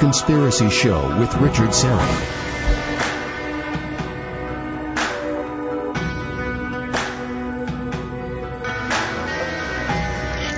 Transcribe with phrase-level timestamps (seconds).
[0.00, 2.50] Conspiracy Show with Richard Syrett.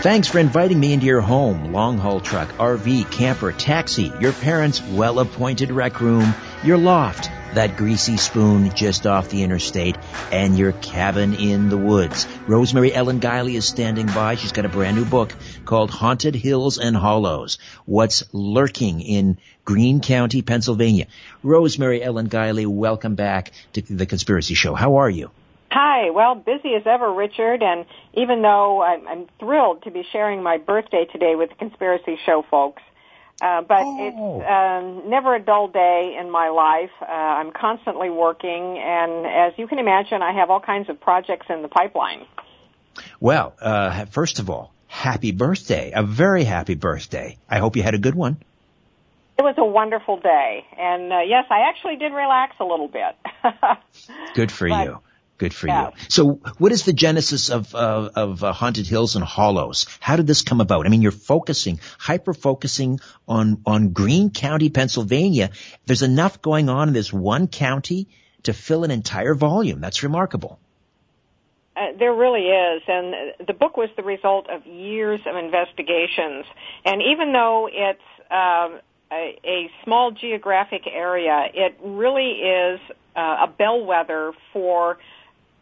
[0.01, 4.81] Thanks for inviting me into your home, long haul truck, RV, camper, taxi, your parents'
[4.81, 9.97] well appointed rec room, your loft, that greasy spoon just off the interstate,
[10.31, 12.27] and your cabin in the woods.
[12.47, 14.35] Rosemary Ellen Guiley is standing by.
[14.35, 15.35] She's got a brand new book
[15.65, 17.59] called Haunted Hills and Hollows.
[17.85, 21.07] What's lurking in Greene County, Pennsylvania.
[21.43, 24.75] Rosemary Ellen Guiley, welcome back to the Conspiracy Show.
[24.75, 25.31] How are you?
[25.71, 26.11] Hi.
[26.11, 27.63] Well, busy as ever, Richard.
[27.63, 32.19] And even though I'm, I'm thrilled to be sharing my birthday today with the Conspiracy
[32.27, 32.83] Show folks,
[33.41, 33.97] uh, but oh.
[33.99, 36.91] it's um, never a dull day in my life.
[37.01, 41.47] Uh, I'm constantly working, and as you can imagine, I have all kinds of projects
[41.49, 42.27] in the pipeline.
[43.21, 45.93] Well, uh, first of all, happy birthday!
[45.95, 47.39] A very happy birthday.
[47.49, 48.37] I hope you had a good one.
[49.39, 53.17] It was a wonderful day, and uh, yes, I actually did relax a little bit.
[54.35, 54.99] good for but, you.
[55.43, 55.89] Good for yeah.
[55.89, 55.93] you.
[56.09, 59.87] So, what is the genesis of uh, of uh, Haunted Hills and Hollows?
[59.99, 60.87] How did this come about?
[60.87, 65.51] I mean, you're focusing, hyper focusing on on Greene County, Pennsylvania.
[65.85, 68.07] There's enough going on in this one county
[68.45, 69.81] to fill an entire volume.
[69.81, 70.61] That's remarkable.
[71.75, 76.45] Uh, there really is, and the book was the result of years of investigations.
[76.85, 78.79] And even though it's uh,
[79.11, 82.81] a, a small geographic area, it really is
[83.17, 84.99] uh, a bellwether for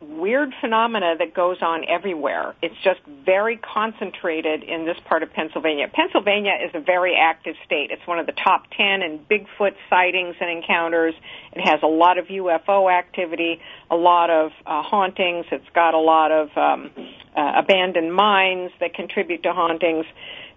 [0.01, 2.55] weird phenomena that goes on everywhere.
[2.62, 5.89] It's just very concentrated in this part of Pennsylvania.
[5.93, 7.91] Pennsylvania is a very active state.
[7.91, 11.15] It's one of the top 10 in Bigfoot sightings and encounters.
[11.53, 13.60] It has a lot of UFO activity,
[13.91, 15.47] a lot of uh, hauntings.
[15.53, 16.91] It's got a lot of um,
[17.37, 20.06] uh, abandoned mines that contribute to hauntings.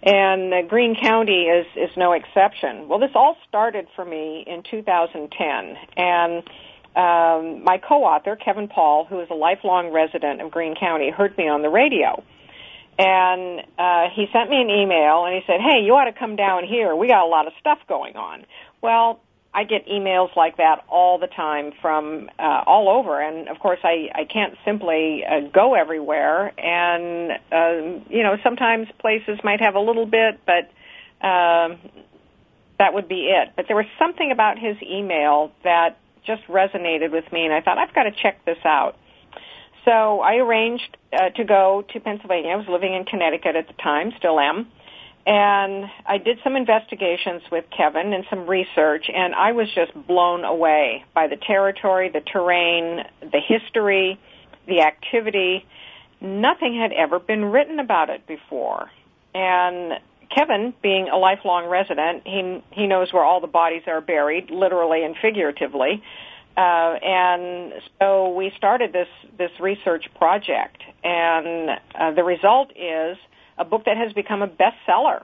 [0.01, 2.87] And uh, Greene County is, is no exception.
[2.87, 5.77] Well, this all started for me in 2010.
[5.97, 6.43] And
[6.95, 11.47] um, my co-author, Kevin Paul, who is a lifelong resident of Greene County, heard me
[11.47, 12.23] on the radio.
[12.97, 16.35] And uh, he sent me an email and he said, hey, you ought to come
[16.35, 16.95] down here.
[16.95, 18.45] We got a lot of stuff going on.
[18.81, 19.19] Well,
[19.53, 23.77] I get emails like that all the time from uh, all over, and of course,
[23.83, 29.75] I I can't simply uh, go everywhere, and uh, you know sometimes places might have
[29.75, 30.71] a little bit, but
[31.21, 31.75] uh,
[32.79, 33.49] that would be it.
[33.55, 37.77] But there was something about his email that just resonated with me, and I thought
[37.77, 38.97] I've got to check this out.
[39.85, 42.51] So I arranged uh, to go to Pennsylvania.
[42.51, 44.67] I was living in Connecticut at the time, still am.
[45.25, 50.43] And I did some investigations with Kevin and some research, and I was just blown
[50.43, 54.19] away by the territory, the terrain, the history,
[54.67, 55.65] the activity.
[56.19, 58.89] Nothing had ever been written about it before.
[59.33, 59.93] And
[60.35, 65.03] Kevin, being a lifelong resident, he he knows where all the bodies are buried, literally
[65.03, 66.03] and figuratively.
[66.55, 69.07] Uh, and so we started this
[69.37, 73.17] this research project, and uh, the result is
[73.57, 75.23] a book that has become a bestseller,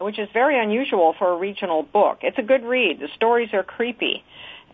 [0.00, 2.18] which is very unusual for a regional book.
[2.22, 3.00] It's a good read.
[3.00, 4.24] The stories are creepy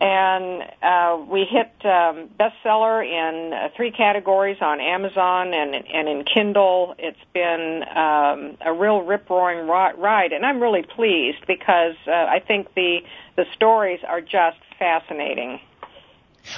[0.03, 6.25] and uh, we hit um, bestseller in uh, three categories on Amazon and and in
[6.25, 6.93] Kindle.
[6.99, 12.43] It's been um, a real rip roaring ride, and I'm really pleased because uh, I
[12.45, 12.99] think the
[13.37, 15.61] the stories are just fascinating.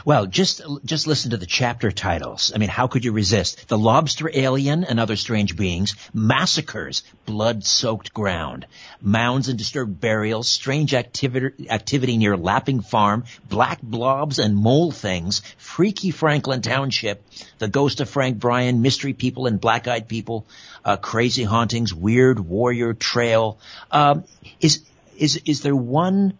[0.03, 2.51] Well, just just listen to the chapter titles.
[2.53, 3.67] I mean, how could you resist?
[3.67, 8.65] The lobster alien and other strange beings, massacres, blood-soaked ground,
[9.01, 15.41] mounds and disturbed burials, strange activity activity near Lapping Farm, black blobs and mole things,
[15.57, 17.23] freaky Franklin Township,
[17.59, 20.45] the ghost of Frank Bryan, mystery people and black-eyed people,
[20.83, 23.59] uh, crazy hauntings, weird warrior trail.
[23.91, 24.23] Um,
[24.59, 24.81] is
[25.17, 26.37] is is there one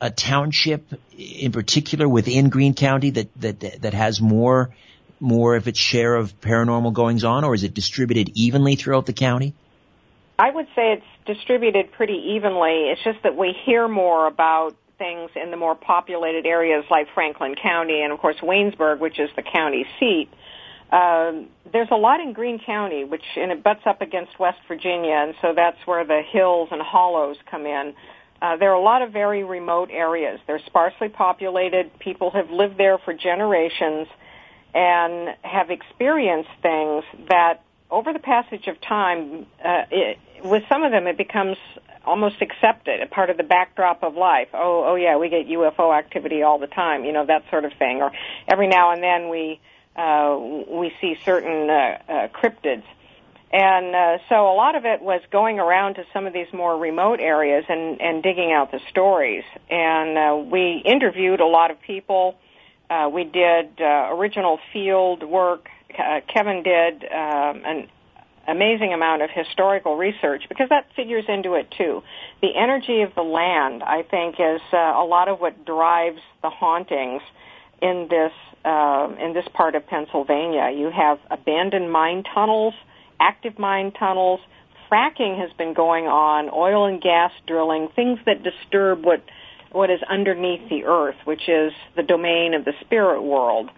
[0.00, 0.86] a township
[1.16, 4.70] in particular within Greene County that, that, that has more,
[5.20, 9.12] more of its share of paranormal goings on, or is it distributed evenly throughout the
[9.12, 9.54] county?
[10.38, 12.90] I would say it's distributed pretty evenly.
[12.90, 17.54] It's just that we hear more about things in the more populated areas like Franklin
[17.60, 20.28] County and of course Waynesburg, which is the county seat.
[20.90, 25.14] Um, there's a lot in Greene County, which and it butts up against West Virginia,
[25.14, 27.94] and so that's where the hills and hollows come in.
[28.44, 30.38] Uh, there are a lot of very remote areas.
[30.46, 31.98] They're sparsely populated.
[31.98, 34.06] People have lived there for generations
[34.74, 40.92] and have experienced things that over the passage of time, uh, it, with some of
[40.92, 41.56] them, it becomes
[42.04, 44.48] almost accepted, a part of the backdrop of life.
[44.52, 47.72] Oh, oh yeah, we get UFO activity all the time, you know, that sort of
[47.78, 48.02] thing.
[48.02, 48.12] Or
[48.46, 49.58] every now and then we,
[49.96, 52.84] uh, we see certain, uh, uh, cryptids.
[53.52, 56.76] And uh, so a lot of it was going around to some of these more
[56.76, 59.44] remote areas and, and digging out the stories.
[59.70, 62.36] And uh, we interviewed a lot of people.
[62.90, 65.68] Uh, we did uh, original field work.
[65.96, 67.88] Uh, Kevin did um, an
[68.48, 72.02] amazing amount of historical research because that figures into it too.
[72.42, 76.50] The energy of the land, I think, is uh, a lot of what drives the
[76.50, 77.22] hauntings
[77.80, 78.32] in this
[78.64, 80.70] uh, in this part of Pennsylvania.
[80.74, 82.74] You have abandoned mine tunnels
[83.20, 84.40] active mine tunnels.
[84.90, 89.22] Fracking has been going on, oil and gas drilling, things that disturb what
[89.72, 93.68] what is underneath the earth, which is the domain of the spirit world.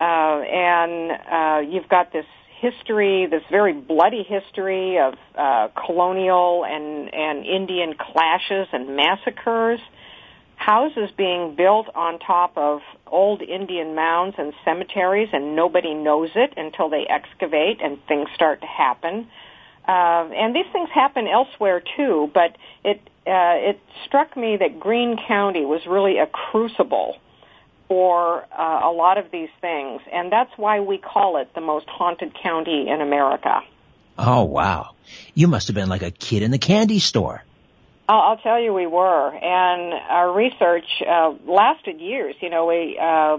[0.00, 2.26] Uh, and uh, you've got this
[2.60, 9.80] history, this very bloody history of uh, colonial and, and Indian clashes and massacres
[10.64, 16.54] houses being built on top of old Indian mounds and cemeteries, and nobody knows it
[16.56, 19.26] until they excavate and things start to happen.
[19.86, 25.16] Uh, and these things happen elsewhere too, but it uh, it struck me that Greene
[25.28, 27.16] County was really a crucible
[27.88, 31.86] for uh, a lot of these things, and that's why we call it the most
[31.88, 33.60] haunted county in America.
[34.16, 34.94] Oh wow!
[35.34, 37.42] You must have been like a kid in the candy store.
[38.12, 42.34] I'll, I'll tell you, we were, and our research uh, lasted years.
[42.40, 43.38] You know, we uh,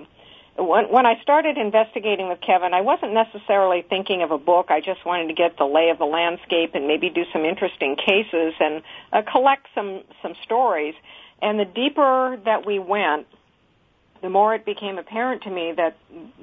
[0.58, 4.68] when when I started investigating with Kevin, I wasn't necessarily thinking of a book.
[4.70, 7.96] I just wanted to get the lay of the landscape and maybe do some interesting
[7.96, 8.82] cases and
[9.12, 10.96] uh, collect some some stories.
[11.40, 13.28] And the deeper that we went,
[14.24, 15.98] the more it became apparent to me that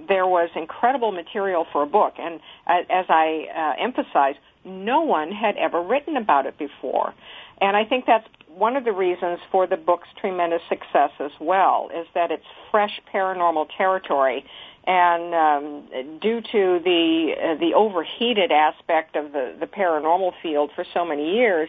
[0.06, 2.14] there was incredible material for a book.
[2.18, 7.14] And uh, as I uh, emphasized, no one had ever written about it before.
[7.60, 11.90] And I think that's one of the reasons for the book's tremendous success as well,
[11.94, 14.44] is that it's fresh paranormal territory.
[14.86, 20.84] And um, due to the uh, the overheated aspect of the, the paranormal field for
[20.94, 21.68] so many years,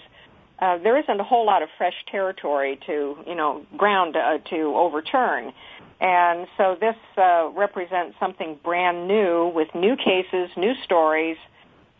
[0.59, 4.73] uh, there isn't a whole lot of fresh territory to you know ground uh, to
[4.77, 5.51] overturn.
[5.99, 11.37] And so this uh, represents something brand new with new cases, new stories,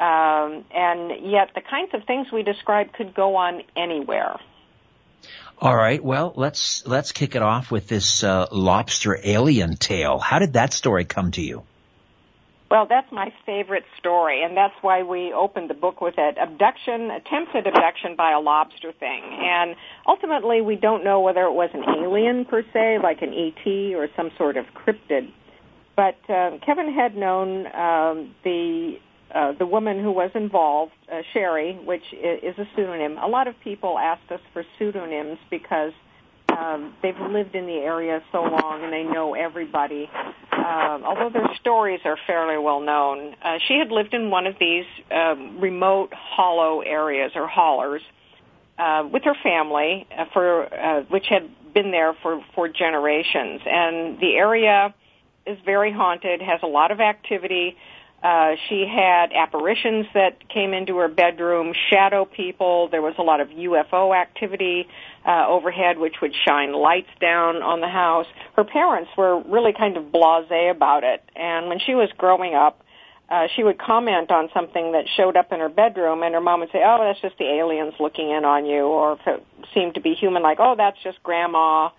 [0.02, 4.40] um, and yet the kinds of things we describe could go on anywhere.
[5.60, 6.04] All right.
[6.04, 10.18] Well, let's let's kick it off with this uh, lobster alien tale.
[10.18, 11.64] How did that story come to you?
[12.72, 16.38] Well, that's my favorite story, and that's why we opened the book with it.
[16.42, 19.22] Abduction, attempted abduction by a lobster thing.
[19.24, 19.76] And
[20.08, 24.08] ultimately, we don't know whether it was an alien per se, like an ET or
[24.16, 25.32] some sort of cryptid.
[25.96, 28.98] But uh, Kevin had known um, the
[29.34, 33.18] uh, the woman who was involved, uh, Sherry, which is a pseudonym.
[33.18, 35.94] A lot of people asked us for pseudonyms because
[36.58, 40.10] um, they've lived in the area so long and they know everybody.
[40.52, 44.56] Um, although their stories are fairly well known, uh, she had lived in one of
[44.60, 48.02] these um, remote hollow areas or hollers
[48.78, 54.20] uh, with her family, uh, for uh, which had been there for for generations, and
[54.20, 54.94] the area
[55.46, 57.78] is very haunted, has a lot of activity.
[58.24, 62.88] Uh, she had apparitions that came into her bedroom, shadow people.
[62.90, 64.88] There was a lot of UFO activity
[65.26, 68.28] uh, overhead, which would shine lights down on the house.
[68.56, 72.84] Her parents were really kind of blasé about it, and when she was growing up,
[73.32, 76.60] uh, she would comment on something that showed up in her bedroom, and her mom
[76.60, 79.96] would say, "Oh, that's just the aliens looking in on you," or if it seemed
[79.96, 81.90] to be human, like, "Oh, that's just grandma."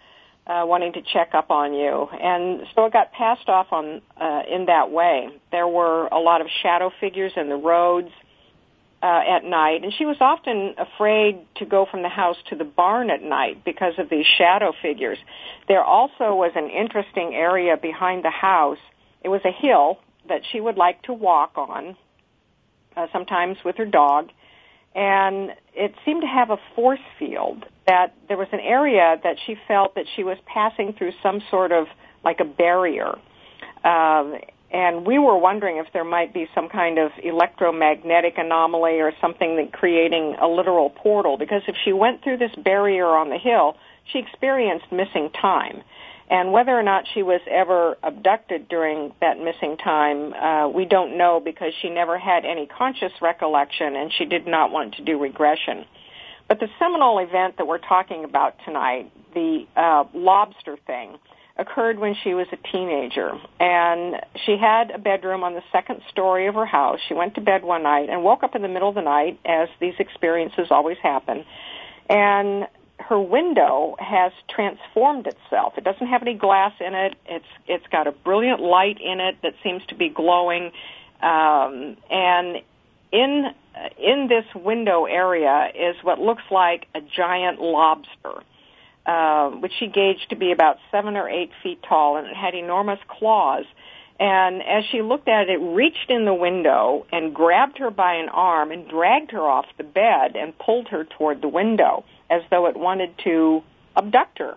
[0.47, 2.09] Uh, wanting to check up on you.
[2.21, 5.29] And so it got passed off on uh, in that way.
[5.51, 8.11] There were a lot of shadow figures in the roads
[9.03, 12.65] uh, at night, and she was often afraid to go from the house to the
[12.65, 15.19] barn at night because of these shadow figures.
[15.69, 18.79] There also was an interesting area behind the house.
[19.23, 21.97] It was a hill that she would like to walk on,
[22.97, 24.31] uh, sometimes with her dog,
[24.95, 29.57] and it seemed to have a force field that there was an area that she
[29.67, 31.87] felt that she was passing through some sort of
[32.25, 33.15] like a barrier.
[33.85, 34.37] Um,
[34.71, 39.57] and we were wondering if there might be some kind of electromagnetic anomaly or something
[39.57, 43.77] that creating a literal portal because if she went through this barrier on the hill,
[44.11, 45.83] she experienced missing time.
[46.33, 51.19] And whether or not she was ever abducted during that missing time, uh, we don't
[51.19, 55.19] know because she never had any conscious recollection and she did not want to do
[55.19, 55.85] regression.
[56.49, 61.19] But the seminal event that we're talking about tonight, the uh, lobster thing,
[61.59, 63.33] occurred when she was a teenager.
[63.61, 66.99] And she had a bedroom on the second story of her house.
[67.09, 69.39] She went to bed one night and woke up in the middle of the night,
[69.45, 71.45] as these experiences always happen.
[72.09, 72.69] And
[73.09, 75.75] her window has transformed itself.
[75.77, 77.15] It doesn't have any glass in it.
[77.27, 80.73] It's it's got a brilliant light in it that seems to be glowing,
[81.23, 82.63] um, and
[83.11, 83.55] in
[83.99, 88.43] in this window area is what looks like a giant lobster,
[89.07, 92.55] uh, which she gauged to be about seven or eight feet tall, and it had
[92.55, 93.65] enormous claws.
[94.21, 98.15] And as she looked at it, it reached in the window and grabbed her by
[98.15, 102.43] an arm and dragged her off the bed and pulled her toward the window as
[102.51, 103.63] though it wanted to
[103.97, 104.57] abduct her.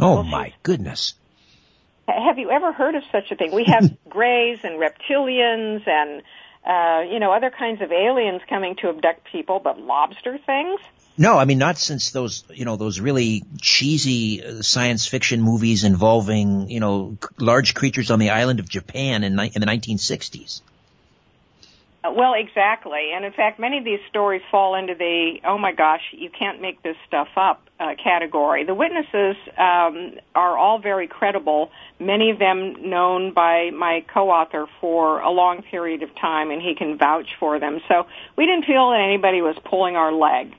[0.00, 1.14] Oh well, my goodness.
[2.08, 3.52] Have you ever heard of such a thing?
[3.52, 6.22] We have greys and reptilians and
[6.64, 10.80] uh, you know, other kinds of aliens coming to abduct people, but lobster things?
[11.18, 15.84] No, I mean not since those, you know, those really cheesy uh, science fiction movies
[15.84, 20.62] involving, you know, large creatures on the island of Japan in, in the 1960s.
[22.04, 23.10] Uh, well, exactly.
[23.14, 26.60] And in fact, many of these stories fall into the, oh my gosh, you can't
[26.60, 28.64] make this stuff up uh, category.
[28.64, 35.20] The witnesses um, are all very credible, many of them known by my co-author for
[35.20, 37.80] a long period of time, and he can vouch for them.
[37.88, 38.06] So
[38.36, 40.54] we didn't feel that anybody was pulling our leg.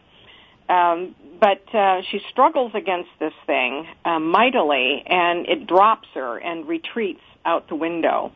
[0.69, 6.65] Um, but uh, she struggles against this thing uh, mightily, and it drops her and
[6.65, 8.31] retreats out the window.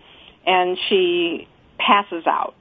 [0.45, 1.47] And she
[1.77, 2.55] passes out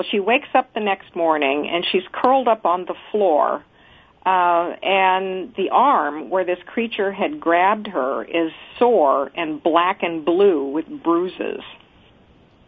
[0.00, 3.62] well, she wakes up the next morning and she's curled up on the floor,
[4.24, 10.24] uh, and the arm where this creature had grabbed her is sore and black and
[10.24, 11.60] blue with bruises.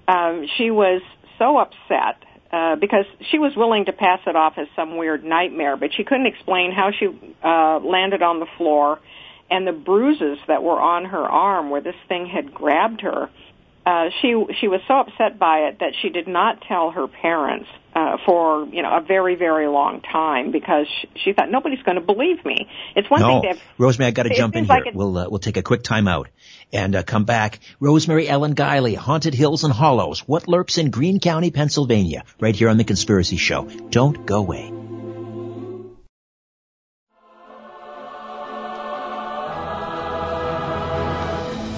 [0.06, 1.00] Um, she was
[1.38, 2.22] so upset
[2.52, 6.04] uh, because she was willing to pass it off as some weird nightmare, but she
[6.04, 7.06] couldn't explain how she
[7.42, 9.00] uh, landed on the floor
[9.50, 13.30] and the bruises that were on her arm where this thing had grabbed her
[13.84, 17.68] uh, she she was so upset by it that she did not tell her parents
[17.94, 21.96] uh, for you know a very very long time because she, she thought nobody's going
[21.96, 22.68] to believe me.
[22.94, 23.26] It's one no.
[23.26, 24.74] thing to have, Rosemary, I got to jump in here.
[24.84, 26.28] Like we'll uh, we'll take a quick time out
[26.72, 27.58] and uh, come back.
[27.80, 30.20] Rosemary Ellen Guiley, Haunted Hills and Hollows.
[30.28, 32.22] What lurks in Greene County, Pennsylvania?
[32.38, 33.64] Right here on the Conspiracy Show.
[33.64, 34.68] Don't go away.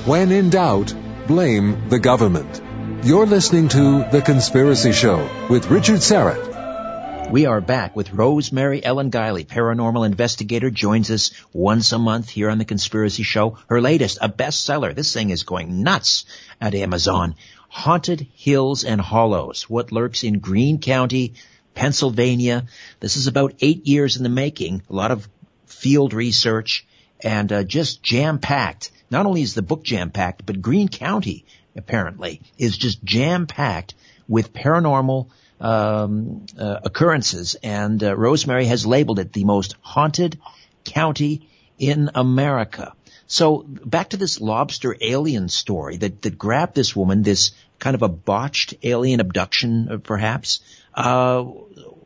[0.04, 0.92] When in doubt
[1.26, 2.60] blame the government.
[3.06, 7.30] You're listening to The Conspiracy Show with Richard Syrett.
[7.30, 12.50] We are back with Rosemary Ellen Guiley, paranormal investigator, joins us once a month here
[12.50, 13.56] on The Conspiracy Show.
[13.68, 14.94] Her latest, a bestseller.
[14.94, 16.26] This thing is going nuts
[16.60, 17.36] at Amazon.
[17.68, 21.34] Haunted Hills and Hollows, what lurks in Greene County,
[21.74, 22.66] Pennsylvania.
[23.00, 25.26] This is about eight years in the making, a lot of
[25.64, 26.86] field research,
[27.20, 31.44] and uh, just jam-packed not only is the book jam packed, but Greene County
[31.76, 33.94] apparently is just jam packed
[34.28, 35.28] with paranormal
[35.60, 40.38] um, uh, occurrences, and uh, Rosemary has labeled it the most haunted
[40.84, 42.92] county in America.
[43.26, 48.02] So back to this lobster alien story that, that grabbed this woman, this kind of
[48.02, 50.60] a botched alien abduction, uh, perhaps.
[50.94, 51.44] Uh,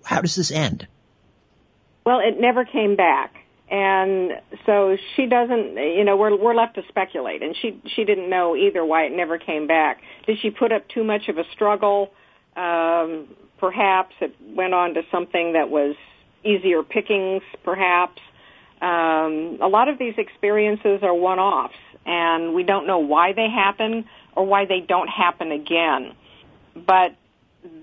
[0.05, 0.87] how does this end?
[2.07, 3.35] Well, it never came back
[3.71, 4.33] and
[4.65, 7.43] so she doesn't you know we're we're left to speculate.
[7.43, 10.01] And she she didn't know either why it never came back.
[10.27, 12.13] Did she put up too much of a struggle?
[12.57, 15.97] Um perhaps it went on to something that was
[16.45, 18.21] easier pickings perhaps.
[18.81, 21.75] Um a lot of these experiences are one offs
[22.07, 26.15] and we don't know why they happen or why they don't happen again.
[26.75, 27.17] But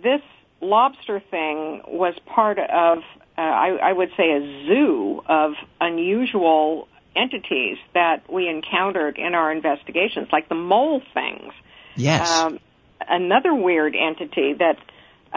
[0.01, 0.22] this
[0.62, 3.00] lobster thing was part of
[3.38, 9.51] uh, I, I would say, a zoo of unusual entities that we encountered in our
[9.51, 11.54] investigations, like the mole things.
[11.96, 12.30] Yes.
[12.30, 12.60] Um,
[13.08, 14.77] another weird entity that,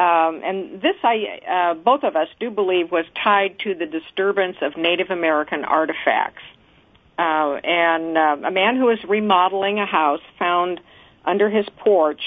[0.01, 4.57] um, and this I, uh, both of us do believe was tied to the disturbance
[4.63, 6.43] of Native American artifacts.
[7.19, 10.81] Uh, and uh, a man who was remodeling a house found
[11.25, 12.21] under his porch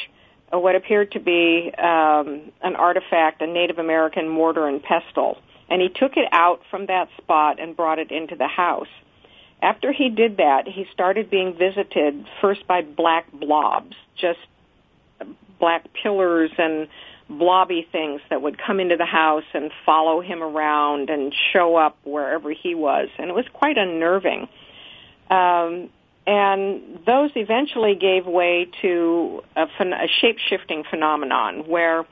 [0.51, 5.37] what appeared to be um, an artifact, a Native American mortar and pestle
[5.71, 8.89] and he took it out from that spot and brought it into the house.
[9.61, 14.39] After he did that, he started being visited first by black blobs, just
[15.59, 16.89] black pillars and
[17.29, 21.97] blobby things that would come into the house and follow him around and show up
[22.03, 23.07] wherever he was.
[23.17, 24.49] And it was quite unnerving.
[25.29, 25.89] Um,
[26.27, 32.05] and those eventually gave way to a, a shape-shifting phenomenon where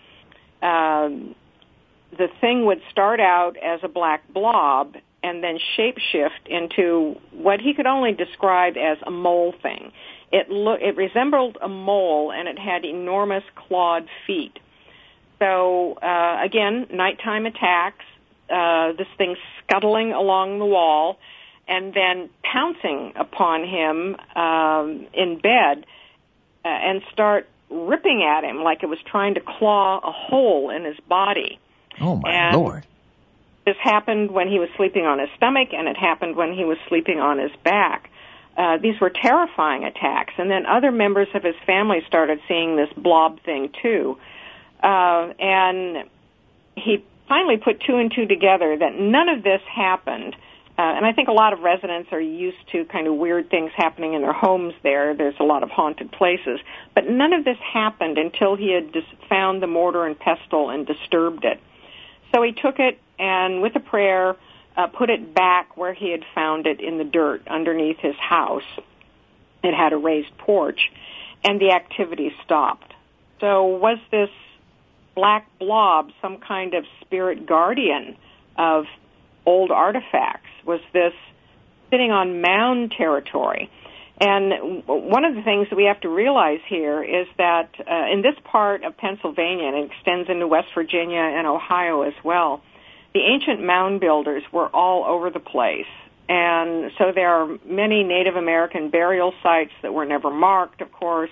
[0.61, 1.35] um,
[2.17, 7.73] the thing would start out as a black blob and then shapeshift into what he
[7.73, 9.91] could only describe as a mole thing.
[10.31, 14.57] It lo- it resembled a mole and it had enormous clawed feet.
[15.39, 18.05] So uh, again, nighttime attacks.
[18.49, 21.19] Uh, this thing scuttling along the wall,
[21.67, 25.85] and then pouncing upon him um, in bed,
[26.65, 30.83] uh, and start ripping at him like it was trying to claw a hole in
[30.83, 31.59] his body.
[32.01, 32.85] Oh my and lord!
[33.65, 36.77] This happened when he was sleeping on his stomach, and it happened when he was
[36.87, 38.09] sleeping on his back.
[38.57, 42.89] Uh, these were terrifying attacks, and then other members of his family started seeing this
[42.97, 44.17] blob thing too,
[44.81, 46.09] uh, and
[46.75, 50.35] he finally put two and two together that none of this happened.
[50.77, 53.71] Uh, and I think a lot of residents are used to kind of weird things
[53.75, 55.13] happening in their homes there.
[55.13, 56.59] There's a lot of haunted places.
[56.95, 60.87] But none of this happened until he had dis- found the mortar and pestle and
[60.87, 61.59] disturbed it.
[62.33, 64.35] So he took it and, with a prayer,
[64.77, 68.63] uh, put it back where he had found it in the dirt underneath his house.
[69.63, 70.79] It had a raised porch,
[71.43, 72.93] and the activity stopped.
[73.39, 74.29] So was this
[75.15, 78.15] black blob some kind of spirit guardian
[78.57, 78.85] of
[79.45, 80.49] old artifacts?
[80.65, 81.13] Was this
[81.89, 83.69] sitting on mound territory?
[84.21, 88.21] And one of the things that we have to realize here is that uh, in
[88.21, 92.61] this part of Pennsylvania, and it extends into West Virginia and Ohio as well,
[93.13, 95.87] the ancient mound builders were all over the place.
[96.27, 101.31] And so there are many Native American burial sites that were never marked, of course,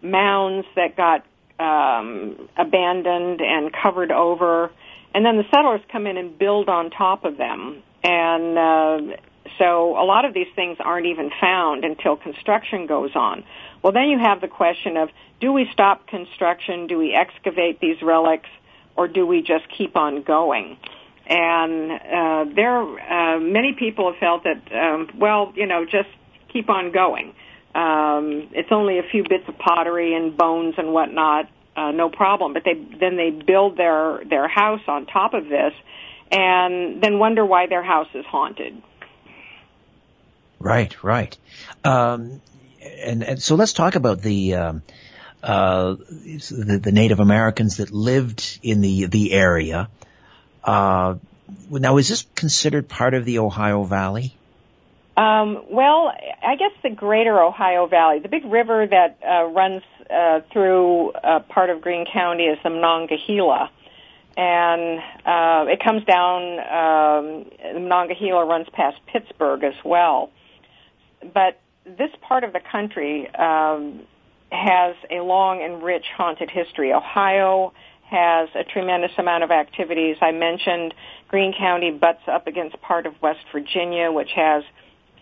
[0.00, 1.26] mounds that got
[1.58, 4.70] um, abandoned and covered over,
[5.14, 7.82] and then the settlers come in and build on top of them.
[8.02, 9.16] And uh,
[9.60, 13.44] so a lot of these things aren't even found until construction goes on.
[13.82, 16.86] Well, then you have the question of do we stop construction?
[16.86, 18.48] Do we excavate these relics?
[18.96, 20.78] Or do we just keep on going?
[21.26, 26.08] And uh, there, uh, many people have felt that, um, well, you know, just
[26.52, 27.34] keep on going.
[27.74, 32.52] Um, it's only a few bits of pottery and bones and whatnot, uh, no problem.
[32.52, 35.72] But they then they build their their house on top of this,
[36.32, 38.82] and then wonder why their house is haunted.
[40.60, 41.36] Right, right.
[41.84, 42.42] Um,
[42.82, 44.82] and, and so let's talk about the, um,
[45.42, 49.88] uh, the, the Native Americans that lived in the the area.
[50.62, 51.14] Uh,
[51.70, 54.36] now, is this considered part of the Ohio Valley?
[55.16, 60.40] Um, well, I guess the Greater Ohio Valley, the big river that uh, runs uh,
[60.52, 63.70] through uh, part of Greene County, is the Monongahela,
[64.36, 66.42] and uh, it comes down.
[66.58, 70.30] Um, the Monongahela runs past Pittsburgh as well
[71.22, 74.00] but this part of the country um,
[74.50, 76.92] has a long and rich haunted history.
[76.92, 77.72] Ohio
[78.10, 80.16] has a tremendous amount of activities.
[80.20, 80.94] I mentioned
[81.28, 84.64] Greene County butts up against part of West Virginia, which has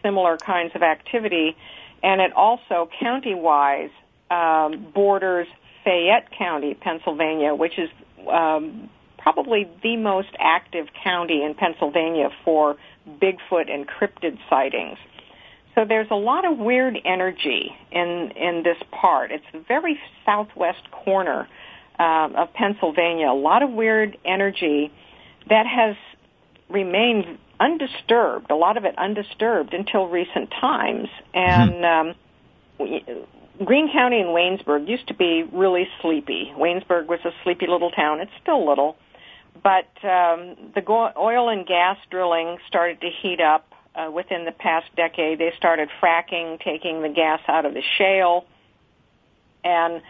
[0.02, 1.56] similar kinds of activity,
[2.02, 3.90] and it also county-wise
[4.30, 5.46] um, borders
[5.84, 7.90] Fayette County, Pennsylvania, which is
[8.30, 14.98] um, probably the most active county in Pennsylvania for Bigfoot and cryptid sightings.
[15.78, 19.30] So there's a lot of weird energy in in this part.
[19.30, 21.46] It's the very southwest corner
[22.00, 23.28] um, of Pennsylvania.
[23.28, 24.90] A lot of weird energy
[25.48, 25.94] that has
[26.68, 28.50] remained undisturbed.
[28.50, 31.10] A lot of it undisturbed until recent times.
[31.32, 32.80] And mm-hmm.
[32.80, 36.52] um, Greene County and Waynesburg used to be really sleepy.
[36.56, 38.18] Waynesburg was a sleepy little town.
[38.20, 38.96] It's still little,
[39.62, 43.67] but um, the go- oil and gas drilling started to heat up
[43.98, 45.38] uh, within the past decade.
[45.38, 48.46] They started fracking, taking the gas out of the shale,
[49.64, 50.02] and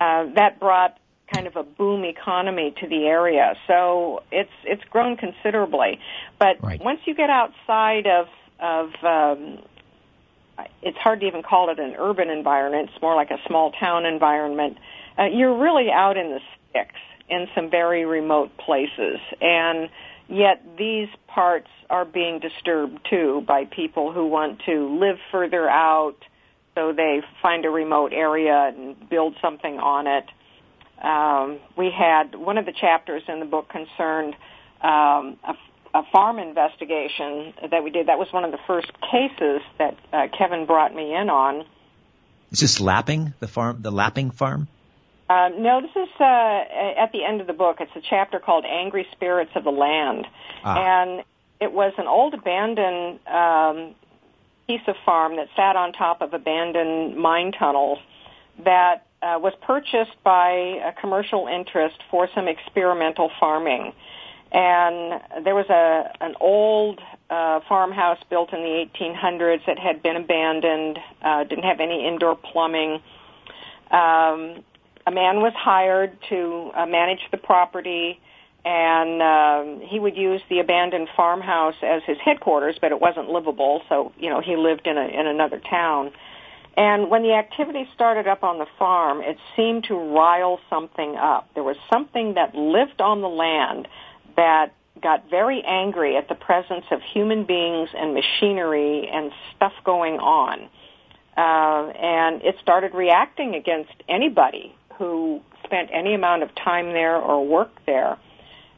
[0.00, 0.98] uh, that brought
[1.32, 3.54] kind of a boom economy to the area.
[3.66, 5.98] So it's it's grown considerably.
[6.38, 6.82] But right.
[6.82, 8.26] once you get outside of
[8.60, 9.58] of um,
[10.82, 12.90] it's hard to even call it an urban environment.
[12.92, 14.78] It's more like a small town environment.
[15.18, 19.88] Uh, you're really out in the sticks in some very remote places, and
[20.28, 26.16] Yet these parts are being disturbed too by people who want to live further out,
[26.74, 30.24] so they find a remote area and build something on it.
[31.02, 34.34] Um, we had one of the chapters in the book concerned
[34.80, 35.54] um, a,
[35.94, 38.08] a farm investigation that we did.
[38.08, 41.64] That was one of the first cases that uh, Kevin brought me in on.
[42.50, 44.68] Is this lapping the farm, the lapping farm?
[45.30, 47.78] Um, no, this is uh, at the end of the book.
[47.80, 50.26] It's a chapter called "Angry Spirits of the Land,"
[50.64, 50.76] ah.
[50.76, 51.24] and
[51.60, 53.94] it was an old abandoned um,
[54.66, 57.98] piece of farm that sat on top of abandoned mine tunnels
[58.64, 63.92] that uh, was purchased by a commercial interest for some experimental farming.
[64.52, 70.16] And there was a an old uh, farmhouse built in the 1800s that had been
[70.16, 73.00] abandoned, uh, didn't have any indoor plumbing.
[73.90, 74.62] Um,
[75.06, 78.20] a man was hired to uh, manage the property
[78.64, 83.82] and um, he would use the abandoned farmhouse as his headquarters, but it wasn't livable,
[83.88, 86.12] so you know he lived in a in another town.
[86.76, 91.48] And when the activity started up on the farm, it seemed to rile something up.
[91.54, 93.86] There was something that lived on the land
[94.36, 100.14] that got very angry at the presence of human beings and machinery and stuff going
[100.14, 100.68] on.
[101.36, 107.46] Uh, and it started reacting against anybody who spent any amount of time there or
[107.46, 108.18] worked there.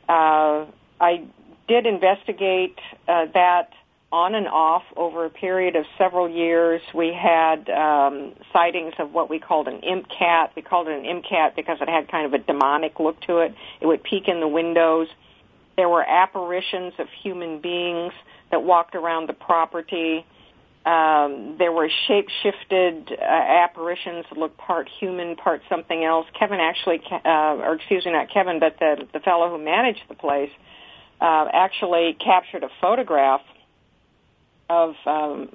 [0.08, 0.66] Uh,
[1.00, 1.24] I
[1.68, 3.70] did investigate uh, that
[4.12, 6.80] on and off over a period of several years.
[6.94, 10.52] We had um, sightings of what we called an imp cat.
[10.54, 13.38] We called it an imp cat because it had kind of a demonic look to
[13.38, 13.54] it.
[13.80, 15.08] It would peek in the windows.
[15.76, 18.12] There were apparitions of human beings
[18.50, 20.24] that walked around the property.
[20.86, 26.26] Um, there were shape-shifted uh, apparitions that looked part human, part something else.
[26.38, 30.14] Kevin actually, uh, or excuse me, not Kevin, but the the fellow who managed the
[30.14, 30.52] place,
[31.20, 33.40] uh, actually captured a photograph
[34.70, 35.50] of um,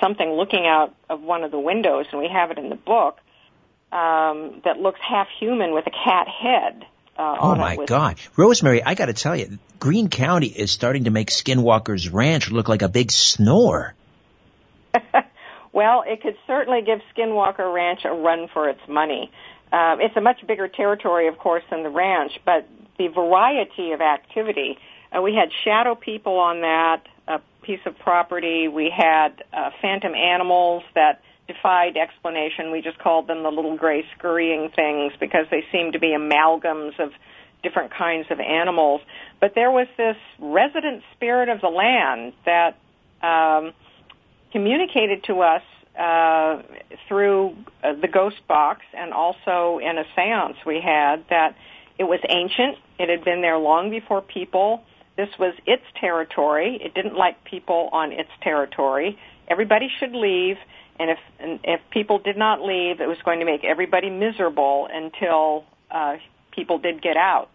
[0.00, 3.18] something looking out of one of the windows, and we have it in the book,
[3.90, 6.86] um, that looks half human with a cat head.
[7.18, 8.84] Uh, oh my God, Rosemary!
[8.84, 12.82] I got to tell you, Greene County is starting to make Skinwalker's Ranch look like
[12.82, 13.94] a big snore.
[15.76, 19.30] Well, it could certainly give Skinwalker Ranch a run for its money.
[19.70, 24.00] Uh, it's a much bigger territory, of course, than the ranch, but the variety of
[24.00, 24.78] activity.
[25.16, 27.06] Uh, we had shadow people on that
[27.66, 28.68] piece of property.
[28.68, 32.70] We had uh, phantom animals that defied explanation.
[32.70, 36.98] We just called them the little gray scurrying things because they seemed to be amalgams
[36.98, 37.10] of
[37.62, 39.00] different kinds of animals.
[39.40, 42.78] But there was this resident spirit of the land that
[43.22, 43.72] um,
[44.52, 45.62] communicated to us
[45.98, 46.62] uh,
[47.08, 51.56] through uh, the ghost box and also in a seance we had that
[51.98, 52.76] it was ancient.
[52.98, 54.82] It had been there long before people.
[55.16, 56.78] This was its territory.
[56.82, 59.18] It didn't like people on its territory.
[59.48, 60.56] Everybody should leave,
[60.98, 64.88] and if and if people did not leave, it was going to make everybody miserable
[64.92, 66.16] until uh,
[66.52, 67.48] people did get out.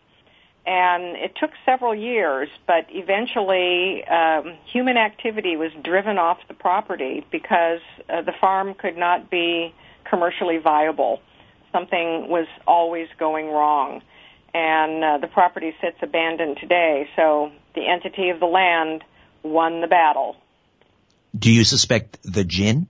[0.65, 7.25] And it took several years, but eventually um, human activity was driven off the property
[7.31, 9.73] because uh, the farm could not be
[10.07, 11.19] commercially viable.
[11.71, 14.01] Something was always going wrong
[14.53, 17.07] and uh, the property sits abandoned today.
[17.15, 19.03] So the entity of the land
[19.43, 20.35] won the battle.
[21.37, 22.87] Do you suspect the jinn?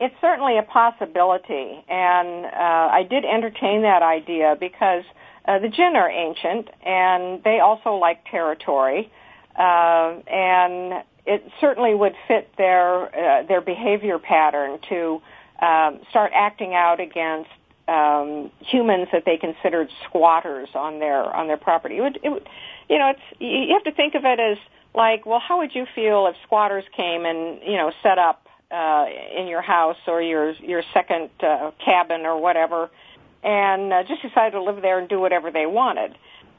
[0.00, 5.02] It's certainly a possibility, and uh, I did entertain that idea because
[5.48, 9.10] uh, the jinn are ancient and they also like territory,
[9.58, 15.22] uh, and it certainly would fit their uh, their behavior pattern to
[15.60, 17.50] um, start acting out against
[17.88, 21.96] um, humans that they considered squatters on their on their property.
[21.96, 22.48] It would, it would,
[22.90, 24.58] you know, it's you have to think of it as
[24.94, 29.06] like, well, how would you feel if squatters came and you know set up uh,
[29.34, 32.90] in your house or your your second uh, cabin or whatever,
[33.42, 36.16] and uh, just decided to live there and do whatever they wanted.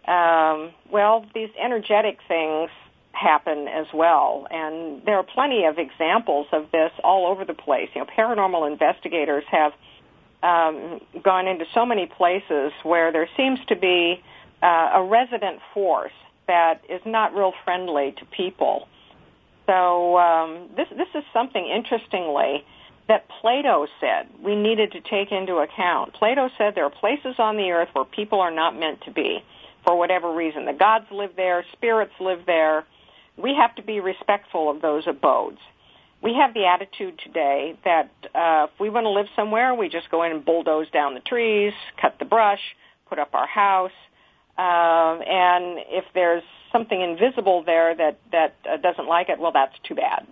[0.08, 2.70] Um, well, these energetic things
[3.12, 7.90] happen as well, and there are plenty of examples of this all over the place.
[7.94, 9.74] You know, paranormal investigators have
[10.42, 14.24] um, gone into so many places where there seems to be
[14.64, 16.14] uh, a resident force
[16.48, 18.88] that is not real friendly to people.
[19.66, 22.66] So um, this this is something interestingly
[23.10, 26.14] that Plato said we needed to take into account.
[26.14, 29.40] Plato said there are places on the earth where people are not meant to be
[29.84, 30.66] for whatever reason.
[30.66, 32.86] The gods live there, spirits live there.
[33.36, 35.60] We have to be respectful of those abodes
[36.22, 40.10] we have the attitude today that uh, if we want to live somewhere, we just
[40.12, 42.60] go in and bulldoze down the trees, cut the brush,
[43.08, 43.92] put up our house,
[44.58, 49.76] uh, and if there's something invisible there that that uh, doesn't like it, well, that's
[49.88, 50.28] too bad.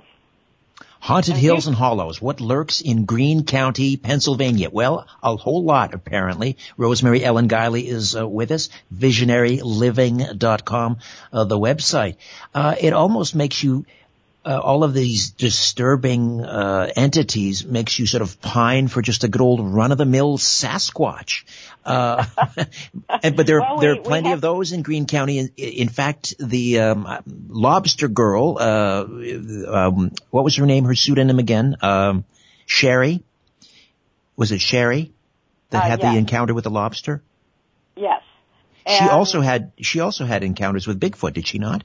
[0.99, 2.19] Haunted Hills and Hollows.
[2.21, 4.69] What lurks in Greene County, Pennsylvania?
[4.71, 6.57] Well, a whole lot, apparently.
[6.77, 8.69] Rosemary Ellen Guiley is uh, with us.
[8.93, 10.97] VisionaryLiving.com,
[11.31, 12.15] uh, the website.
[12.53, 13.86] Uh, it almost makes you
[14.47, 19.27] uh, all of these disturbing uh, entities makes you sort of pine for just a
[19.27, 21.43] good old run of the mill Sasquatch.
[21.86, 22.25] Uh,
[23.23, 24.38] and, but there well, there are plenty have...
[24.38, 25.39] of those in Greene County.
[25.39, 27.07] In, in fact, the um,
[27.49, 29.03] Lobster Girl, uh,
[29.67, 30.86] um, what was her name?
[30.86, 31.75] Her pseudonym again?
[31.81, 32.23] Um,
[32.65, 33.23] Sherry.
[34.38, 35.12] Was it Sherry
[35.71, 36.13] that uh, had yes.
[36.13, 37.21] the encounter with the lobster?
[37.97, 38.21] Yes.
[38.86, 41.83] And she also had she also had encounters with Bigfoot, did she not?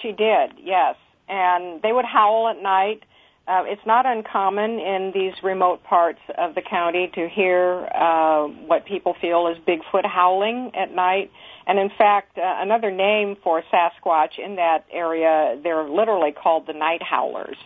[0.00, 0.96] She did, yes
[1.28, 3.02] and they would howl at night.
[3.46, 8.84] Uh, it's not uncommon in these remote parts of the county to hear uh, what
[8.84, 11.30] people feel is Bigfoot howling at night.
[11.66, 16.74] And in fact, uh, another name for Sasquatch in that area, they're literally called the
[16.74, 17.56] night howlers.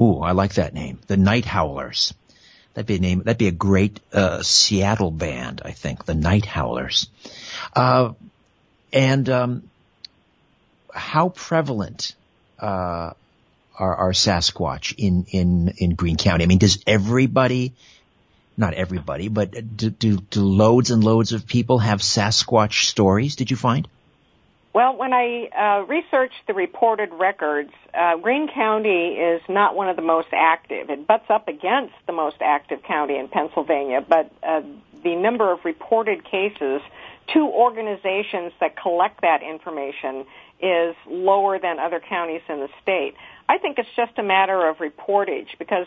[0.00, 2.14] Ooh, I like that name, the Night Howlers.
[2.74, 3.22] That'd be a name.
[3.24, 6.04] That'd be a great uh, Seattle band, I think.
[6.04, 7.08] The Night Howlers.
[7.74, 8.12] Uh,
[8.92, 9.70] And um,
[10.94, 12.14] how prevalent
[12.58, 13.12] uh,
[13.78, 16.44] are, are Sasquatch in, in, in Greene County?
[16.44, 17.72] I mean, does everybody,
[18.56, 23.50] not everybody, but do, do, do loads and loads of people have Sasquatch stories, did
[23.50, 23.88] you find?
[24.72, 29.96] Well, when I uh, researched the reported records, uh, Greene County is not one of
[29.96, 30.90] the most active.
[30.90, 34.60] It butts up against the most active county in Pennsylvania, but uh,
[35.02, 36.82] the number of reported cases
[37.34, 40.26] to organizations that collect that information
[40.60, 43.14] is lower than other counties in the state.
[43.48, 45.86] I think it's just a matter of reportage because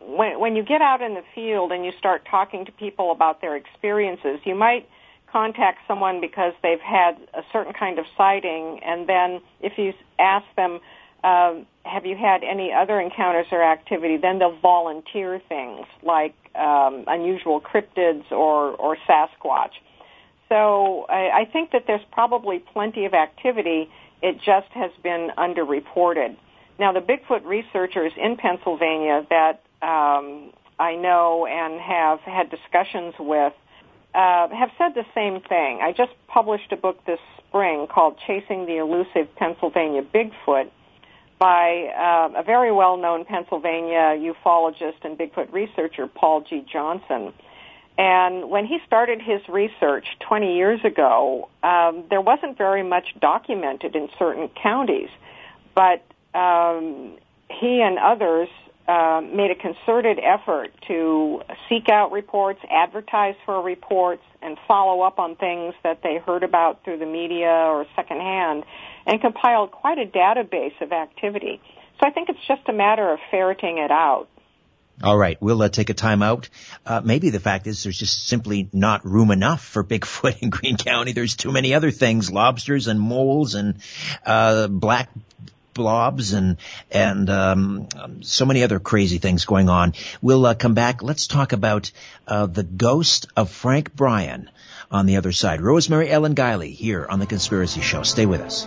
[0.00, 3.40] when, when you get out in the field and you start talking to people about
[3.40, 4.88] their experiences, you might
[5.30, 10.46] contact someone because they've had a certain kind of sighting, and then if you ask
[10.56, 10.80] them,
[11.24, 17.04] uh, have you had any other encounters or activity, then they'll volunteer things like um,
[17.06, 19.72] unusual cryptids or, or Sasquatch.
[20.48, 23.90] So I, I think that there's probably plenty of activity.
[24.22, 26.36] It just has been underreported.
[26.78, 33.52] Now, the Bigfoot researchers in Pennsylvania that um, I know and have had discussions with
[34.14, 35.80] uh, have said the same thing.
[35.82, 40.70] I just published a book this spring called Chasing the Elusive Pennsylvania Bigfoot
[41.38, 46.64] by uh, a very well-known Pennsylvania ufologist and Bigfoot researcher, Paul G.
[46.70, 47.34] Johnson.
[47.98, 53.96] And when he started his research 20 years ago, um, there wasn't very much documented
[53.96, 55.08] in certain counties.
[55.74, 56.04] But
[56.34, 57.16] um,
[57.48, 58.48] he and others
[58.86, 65.18] uh, made a concerted effort to seek out reports, advertise for reports, and follow up
[65.18, 68.64] on things that they heard about through the media or secondhand,
[69.06, 71.60] and compiled quite a database of activity.
[71.98, 74.28] So I think it's just a matter of ferreting it out.
[75.02, 76.48] All right, we'll uh, take a time out.
[76.86, 80.78] Uh, maybe the fact is there's just simply not room enough for Bigfoot in Greene
[80.78, 81.12] County.
[81.12, 83.76] There's too many other things, lobsters and moles and
[84.24, 85.10] uh, black
[85.74, 86.56] blobs and
[86.90, 87.88] and um,
[88.22, 89.92] so many other crazy things going on.
[90.22, 91.02] We'll uh, come back.
[91.02, 91.92] Let's talk about
[92.26, 94.50] uh, the ghost of Frank Bryan
[94.90, 95.60] on the other side.
[95.60, 98.02] Rosemary Ellen Guiley here on the Conspiracy Show.
[98.02, 98.66] Stay with us.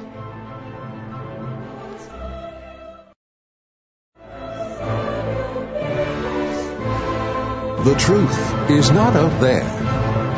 [7.83, 9.63] The truth is not out there.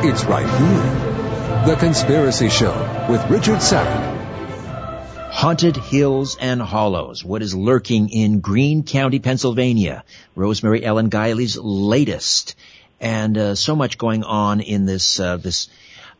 [0.08, 1.66] It's right here.
[1.66, 5.28] The Conspiracy Show with Richard Syrett.
[5.32, 7.24] Haunted Hills and Hollows.
[7.24, 10.04] What is lurking in Greene County, Pennsylvania?
[10.36, 12.54] Rosemary Ellen Guiley's latest.
[13.00, 15.68] And uh, so much going on in this uh, this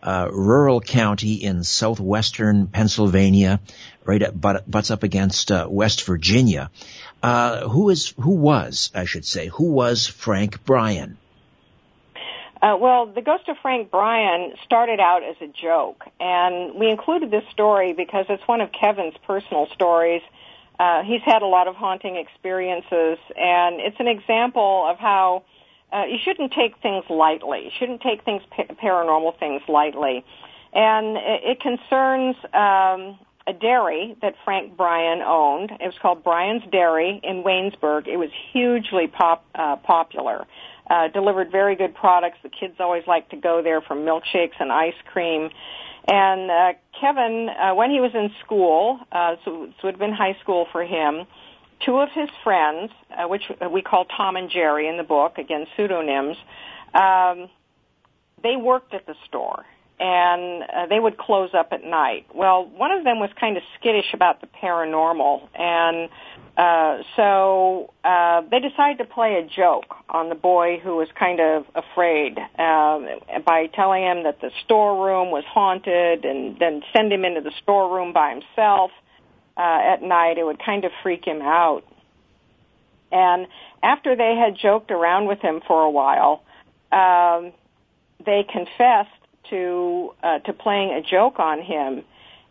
[0.02, 3.60] uh, rural county in southwestern Pennsylvania,
[4.04, 6.70] right at, but, butts up against uh, West Virginia.
[7.22, 11.18] Uh, who is who was I should say who was Frank Bryan?
[12.60, 17.30] Uh, well, the ghost of Frank Bryan started out as a joke, and we included
[17.30, 20.22] this story because it's one of Kevin's personal stories.
[20.78, 25.42] Uh, he's had a lot of haunting experiences, and it's an example of how
[25.92, 27.64] uh, you shouldn't take things lightly.
[27.64, 30.24] You shouldn't take things paranormal things lightly,
[30.72, 35.70] and it, it concerns um, a dairy that Frank Bryan owned.
[35.72, 38.06] It was called Bryan's Dairy in Waynesburg.
[38.06, 40.46] It was hugely pop, uh, popular
[40.88, 42.38] uh, delivered very good products.
[42.42, 45.50] The kids always like to go there for milkshakes and ice cream.
[46.06, 50.12] And uh, Kevin, uh, when he was in school, uh, so, it would have been
[50.12, 51.26] high school for him,
[51.86, 55.66] two of his friends, uh, which we call Tom and Jerry in the book, again
[55.76, 56.36] pseudonyms,
[56.94, 57.48] um,
[58.42, 59.64] they worked at the store
[60.02, 62.26] and uh, they would close up at night.
[62.34, 66.08] Well, one of them was kind of skittish about the paranormal, and
[66.56, 71.38] uh, so uh, they decided to play a joke on the boy who was kind
[71.38, 72.98] of afraid uh,
[73.46, 78.12] by telling him that the storeroom was haunted, and then send him into the storeroom
[78.12, 78.90] by himself
[79.56, 80.36] uh, at night.
[80.36, 81.84] It would kind of freak him out.
[83.12, 83.46] And
[83.84, 86.42] after they had joked around with him for a while,
[86.90, 87.52] um,
[88.24, 92.04] they confessed to uh, to playing a joke on him,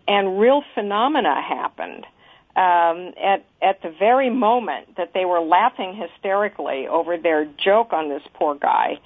[0.08, 2.06] and real phenomena happened.
[2.54, 8.10] Um, at at the very moment that they were laughing hysterically over their joke on
[8.10, 9.00] this poor guy,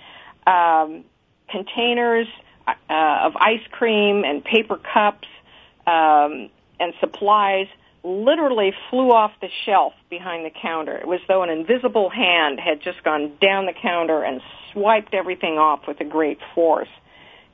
[0.48, 1.04] um,
[1.50, 2.28] containers
[2.68, 5.28] uh, of ice cream and paper cups
[5.86, 7.68] um, and supplies
[8.04, 10.96] literally flew off the shelf behind the counter.
[10.96, 15.58] It was though an invisible hand had just gone down the counter and swiped everything
[15.58, 16.90] off with a great force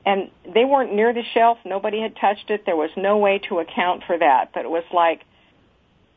[0.04, 1.58] and they weren't near the shelf.
[1.64, 2.64] Nobody had touched it.
[2.66, 4.50] There was no way to account for that.
[4.52, 5.22] But it was like,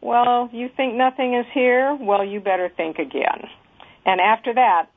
[0.02, 1.96] well, you think nothing is here?
[2.00, 3.48] Well, you better think again.
[4.06, 4.88] And after that,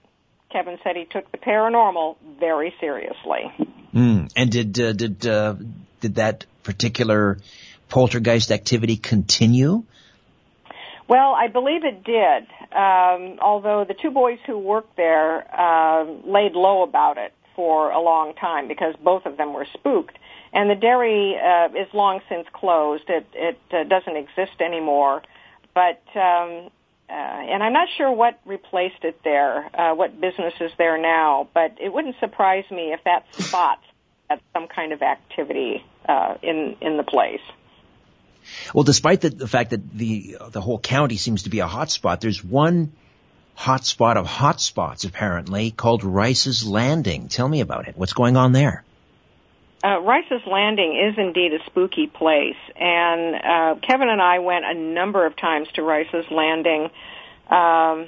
[0.51, 3.53] Kevin said he took the paranormal very seriously.
[3.95, 4.31] Mm.
[4.35, 5.55] And did uh, did uh,
[6.01, 7.39] did that particular
[7.89, 9.85] poltergeist activity continue?
[11.09, 12.47] Well, I believe it did.
[12.71, 18.01] Um, although the two boys who worked there uh, laid low about it for a
[18.01, 20.17] long time because both of them were spooked.
[20.53, 23.03] And the dairy uh, is long since closed.
[23.09, 25.23] It it uh, doesn't exist anymore.
[25.75, 26.71] But um,
[27.11, 31.49] uh, and I'm not sure what replaced it there, uh, what business is there now.
[31.53, 33.81] But it wouldn't surprise me if that spot
[34.31, 37.43] had some kind of activity uh, in in the place.
[38.73, 41.91] Well, despite the, the fact that the the whole county seems to be a hot
[41.91, 42.93] spot, there's one
[43.59, 47.27] hot spot of hot spots apparently called Rice's Landing.
[47.27, 47.97] Tell me about it.
[47.97, 48.85] What's going on there?
[49.83, 54.75] Uh, Rice's Landing is indeed a spooky place, and uh, Kevin and I went a
[54.75, 56.91] number of times to Rice's Landing.
[57.51, 58.07] Um,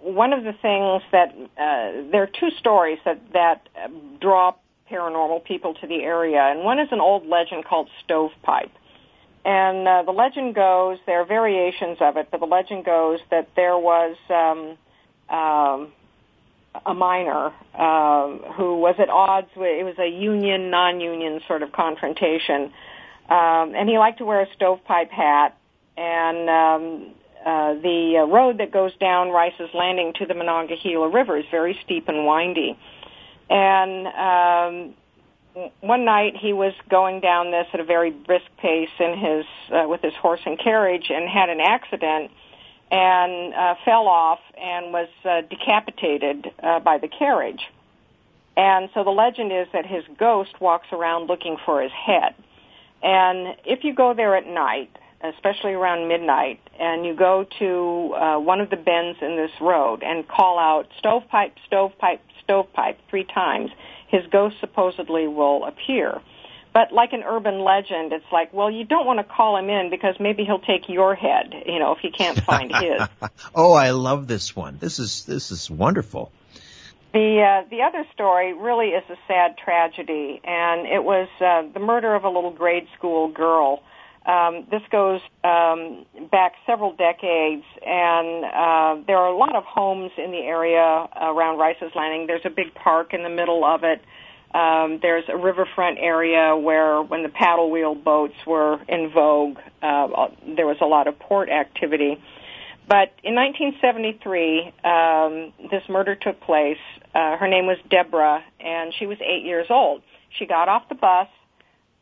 [0.00, 3.66] one of the things that uh, there are two stories that that
[4.20, 4.54] draw
[4.88, 8.70] paranormal people to the area, and one is an old legend called Stovepipe.
[9.44, 13.48] And uh, the legend goes, there are variations of it, but the legend goes that
[13.56, 14.76] there was um,
[15.34, 15.92] um,
[16.84, 21.72] a miner uh, who was at odds with, it was a union, non-union sort of
[21.72, 22.72] confrontation.
[23.28, 25.56] Um, and he liked to wear a stovepipe hat.
[25.96, 31.38] And um, uh, the uh, road that goes down Rice's Landing to the Monongahela River
[31.38, 32.78] is very steep and windy.
[33.48, 34.94] And um,
[35.80, 39.88] one night he was going down this at a very brisk pace in his uh,
[39.88, 42.30] with his horse and carriage and had an accident
[42.90, 47.60] and uh, fell off and was uh, decapitated uh, by the carriage.
[48.56, 52.34] And so the legend is that his ghost walks around looking for his head.
[53.02, 54.90] And if you go there at night,
[55.22, 60.02] especially around midnight, and you go to uh, one of the bends in this road
[60.02, 63.70] and call out stovepipe, stovepipe, stovepipe three times,
[64.10, 66.20] his ghost supposedly will appear.
[66.72, 69.90] But like an urban legend, it's like, well, you don't want to call him in
[69.90, 73.08] because maybe he'll take your head, you know, if he can't find his.
[73.54, 74.78] oh, I love this one.
[74.78, 76.30] This is this is wonderful.
[77.12, 81.80] The uh, the other story really is a sad tragedy, and it was uh, the
[81.80, 83.82] murder of a little grade school girl.
[84.26, 90.12] Um, this goes um, back several decades, and uh, there are a lot of homes
[90.18, 92.26] in the area around Rice's Landing.
[92.26, 94.02] There's a big park in the middle of it.
[94.52, 100.28] Um, there's a riverfront area where, when the paddle wheel boats were in vogue, uh,
[100.56, 102.20] there was a lot of port activity.
[102.88, 106.78] But in 1973, um, this murder took place.
[107.14, 110.02] Uh, her name was Deborah, and she was eight years old.
[110.36, 111.28] She got off the bus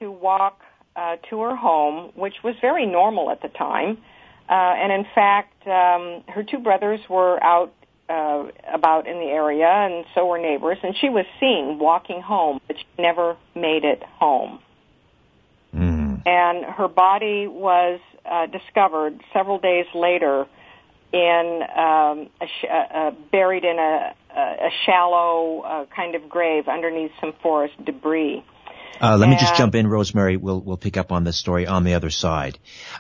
[0.01, 0.61] to walk
[0.99, 3.99] uh, to her home, which was very normal at the time.
[4.49, 7.73] Uh, and in fact, um, her two brothers were out
[8.09, 10.79] uh, about in the area, and so were neighbors.
[10.83, 14.59] And she was seen walking home, but she never made it home.
[15.75, 16.27] Mm.
[16.27, 20.47] And her body was uh, discovered several days later
[21.13, 26.67] in um, a sh- uh, uh, buried in a, a shallow uh, kind of grave
[26.67, 28.43] underneath some forest debris.
[29.01, 30.37] Uh, let and, me just jump in, Rosemary.
[30.37, 32.59] We'll we'll pick up on this story on the other side.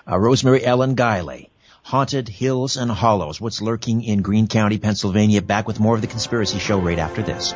[0.08, 1.48] Uh, Rosemary Ellen Guiley
[1.88, 5.40] haunted hills and hollows, what's lurking in Greene County, Pennsylvania.
[5.40, 7.54] Back with more of the Conspiracy Show right after this.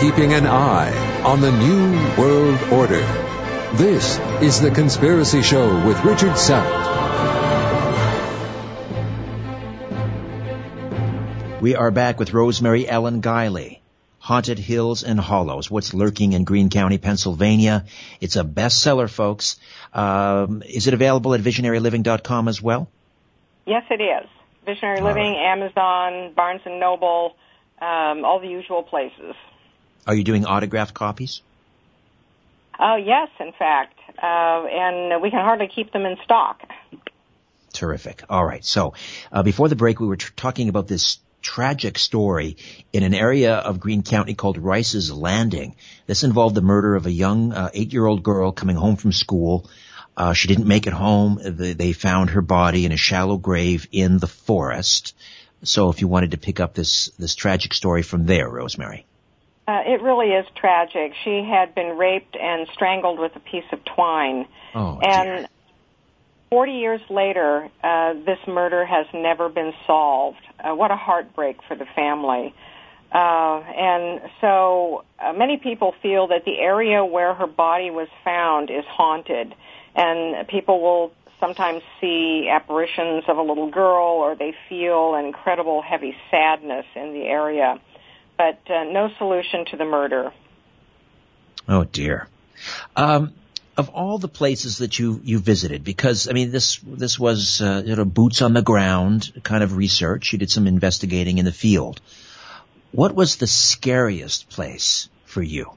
[0.00, 3.06] Keeping an eye on the New World Order.
[3.74, 7.31] This is The Conspiracy Show with Richard Syrett.
[11.62, 13.78] We are back with Rosemary Ellen Guiley.
[14.18, 17.84] Haunted Hills and Hollows, What's Lurking in Greene County, Pennsylvania.
[18.20, 19.60] It's a bestseller, folks.
[19.94, 22.88] Um, is it available at visionaryliving.com as well?
[23.64, 24.28] Yes, it is.
[24.66, 25.52] Visionary all Living, right.
[25.52, 27.36] Amazon, Barnes & Noble,
[27.80, 29.36] um, all the usual places.
[30.04, 31.42] Are you doing autographed copies?
[32.76, 34.00] Oh, yes, in fact.
[34.20, 36.60] Uh, and we can hardly keep them in stock.
[37.72, 38.24] Terrific.
[38.28, 38.64] All right.
[38.64, 38.94] So,
[39.30, 42.56] uh, before the break, we were talking about this tragic story
[42.92, 45.76] in an area of Greene County called Rice's Landing.
[46.06, 49.68] This involved the murder of a young uh, eight-year-old girl coming home from school.
[50.16, 51.38] Uh, she didn't make it home.
[51.42, 55.14] They found her body in a shallow grave in the forest.
[55.62, 59.06] So if you wanted to pick up this, this tragic story from there, Rosemary.
[59.66, 61.12] Uh, it really is tragic.
[61.24, 64.46] She had been raped and strangled with a piece of twine.
[64.74, 65.48] Oh, and
[66.52, 70.36] 40 years later, uh, this murder has never been solved.
[70.62, 72.54] Uh, what a heartbreak for the family.
[73.10, 78.68] Uh, and so uh, many people feel that the area where her body was found
[78.68, 79.54] is haunted.
[79.94, 85.80] And people will sometimes see apparitions of a little girl or they feel an incredible
[85.80, 87.80] heavy sadness in the area.
[88.36, 90.34] But uh, no solution to the murder.
[91.66, 92.28] Oh dear.
[92.94, 93.32] Um,
[93.76, 97.82] of all the places that you you visited, because I mean this this was uh,
[97.84, 100.32] you know boots on the ground kind of research.
[100.32, 102.00] You did some investigating in the field.
[102.92, 105.70] What was the scariest place for you?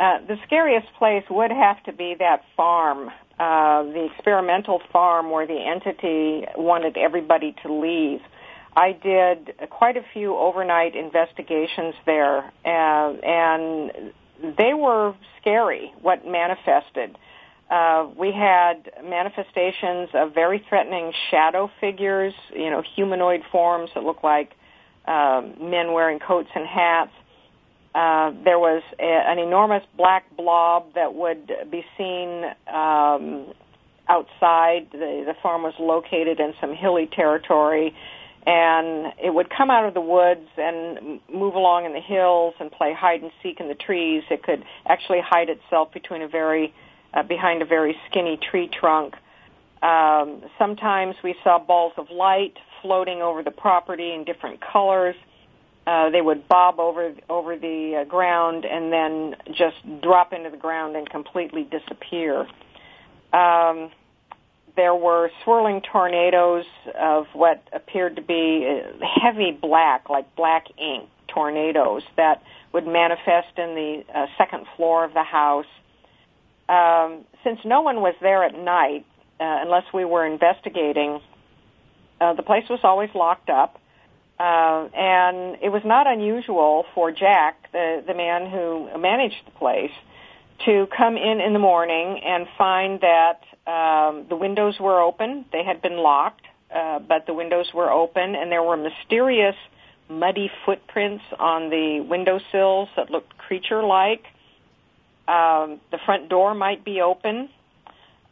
[0.00, 5.46] Uh, the scariest place would have to be that farm, uh, the experimental farm where
[5.46, 8.20] the entity wanted everybody to leave.
[8.74, 17.16] I did quite a few overnight investigations there, uh, and they were scary, what manifested.
[17.70, 24.22] Uh, we had manifestations of very threatening shadow figures, you know, humanoid forms that look
[24.22, 24.52] like
[25.06, 27.12] uh, men wearing coats and hats.
[27.94, 33.52] Uh, there was a, an enormous black blob that would be seen um,
[34.08, 34.88] outside.
[34.92, 37.94] The, the farm was located in some hilly territory,
[38.46, 42.72] and it would come out of the woods and move along in the hills and
[42.72, 44.24] play hide and seek in the trees.
[44.30, 46.74] It could actually hide itself between a very
[47.14, 49.14] uh, behind a very skinny tree trunk.
[49.82, 55.16] Um, sometimes we saw balls of light floating over the property in different colors.
[55.86, 60.56] Uh, they would bob over over the uh, ground and then just drop into the
[60.56, 62.46] ground and completely disappear.
[63.32, 63.90] Um,
[64.76, 66.64] there were swirling tornadoes
[66.98, 72.42] of what appeared to be uh, heavy black, like black ink tornadoes that
[72.72, 75.66] would manifest in the uh, second floor of the house.
[76.68, 79.04] Um, since no one was there at night,
[79.40, 81.20] uh, unless we were investigating,
[82.20, 83.78] uh, the place was always locked up.
[84.38, 89.92] Uh, and it was not unusual for Jack, the, the man who managed the place,
[90.66, 95.44] to come in in the morning and find that um, the windows were open.
[95.52, 99.56] They had been locked, uh, but the windows were open, and there were mysterious
[100.08, 104.24] muddy footprints on the windowsills that looked creature-like.
[105.28, 107.48] Um, the front door might be open.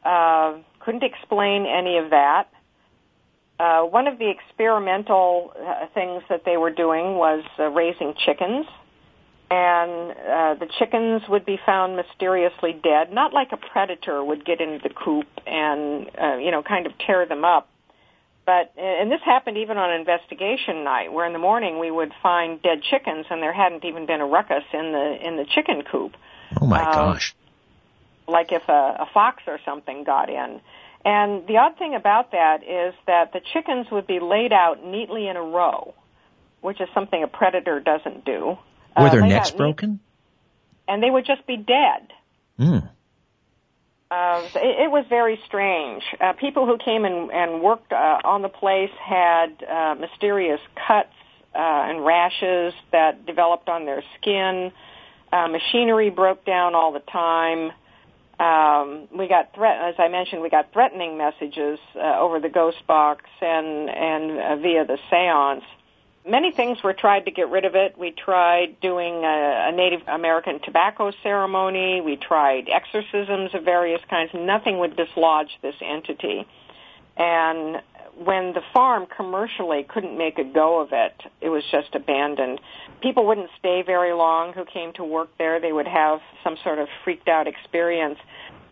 [0.04, 2.48] Uh, couldn't explain any of that.
[3.58, 8.66] Uh, one of the experimental uh, things that they were doing was uh, raising chickens
[9.50, 14.60] and uh, the chickens would be found mysteriously dead, not like a predator would get
[14.60, 17.68] into the coop and uh, you know kind of tear them up.
[18.46, 22.62] But and this happened even on investigation night, where in the morning we would find
[22.62, 26.16] dead chickens, and there hadn't even been a ruckus in the in the chicken coop.
[26.60, 27.34] Oh my um, gosh!
[28.28, 30.60] Like if a, a fox or something got in.
[31.04, 35.28] And the odd thing about that is that the chickens would be laid out neatly
[35.28, 35.94] in a row,
[36.60, 38.58] which is something a predator doesn't do.
[38.96, 40.00] Were uh, their necks broken?
[40.88, 42.12] And they would just be dead.
[42.58, 42.88] Mm.
[44.10, 46.02] Uh, it, it was very strange.
[46.20, 51.14] Uh, people who came and, and worked uh, on the place had uh, mysterious cuts
[51.54, 54.72] uh, and rashes that developed on their skin.
[55.32, 57.70] Uh, machinery broke down all the time.
[58.40, 62.78] Um, we got threat, as I mentioned, we got threatening messages uh, over the ghost
[62.86, 65.62] box and and uh, via the séance
[66.28, 67.96] many things were tried to get rid of it.
[67.98, 72.00] We tried doing a, a Native American tobacco ceremony.
[72.00, 74.30] We tried exorcisms of various kinds.
[74.34, 76.46] Nothing would dislodge this entity.
[77.16, 77.82] And
[78.22, 82.60] when the farm commercially couldn't make a go of it, it was just abandoned.
[83.02, 85.60] People wouldn't stay very long who came to work there.
[85.60, 88.18] They would have some sort of freaked out experience.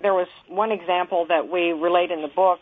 [0.03, 2.61] There was one example that we relate in the book.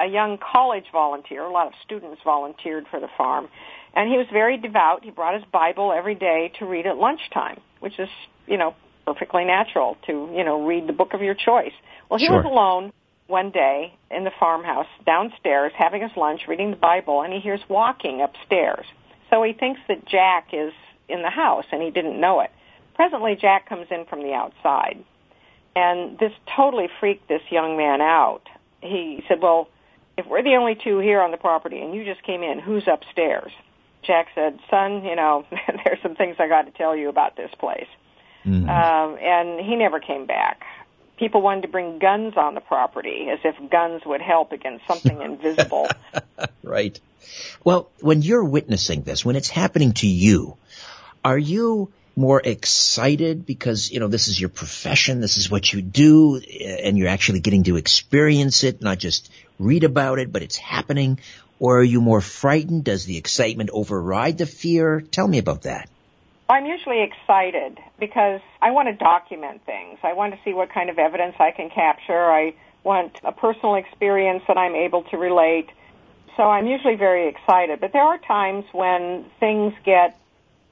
[0.00, 3.48] A young college volunteer, a lot of students volunteered for the farm,
[3.94, 5.04] and he was very devout.
[5.04, 8.08] He brought his Bible every day to read at lunchtime, which is,
[8.46, 8.74] you know,
[9.06, 11.72] perfectly natural to, you know, read the book of your choice.
[12.08, 12.36] Well, he sure.
[12.36, 12.92] was alone
[13.26, 17.60] one day in the farmhouse downstairs having his lunch, reading the Bible, and he hears
[17.68, 18.84] walking upstairs.
[19.30, 20.72] So he thinks that Jack is
[21.08, 22.50] in the house, and he didn't know it.
[22.94, 25.02] Presently, Jack comes in from the outside,
[25.74, 28.42] and this totally freaked this young man out.
[28.82, 29.68] He said, well,
[30.18, 32.84] if we're the only two here on the property and you just came in, who's
[32.86, 33.52] upstairs?
[34.02, 35.44] Jack said, "Son, you know,
[35.84, 37.88] there's some things I got to tell you about this place."
[38.44, 38.68] Mm-hmm.
[38.68, 40.64] Um, and he never came back.
[41.16, 45.20] People wanted to bring guns on the property as if guns would help against something
[45.22, 45.88] invisible.
[46.64, 46.98] right.
[47.64, 50.56] Well, when you're witnessing this, when it's happening to you,
[51.24, 55.80] are you more excited because, you know, this is your profession, this is what you
[55.80, 60.56] do, and you're actually getting to experience it, not just read about it, but it's
[60.56, 61.18] happening?
[61.62, 62.82] Or are you more frightened?
[62.82, 65.00] Does the excitement override the fear?
[65.00, 65.88] Tell me about that.
[66.48, 70.00] I'm usually excited because I want to document things.
[70.02, 72.20] I want to see what kind of evidence I can capture.
[72.32, 75.70] I want a personal experience that I'm able to relate.
[76.36, 77.78] So I'm usually very excited.
[77.78, 80.18] But there are times when things get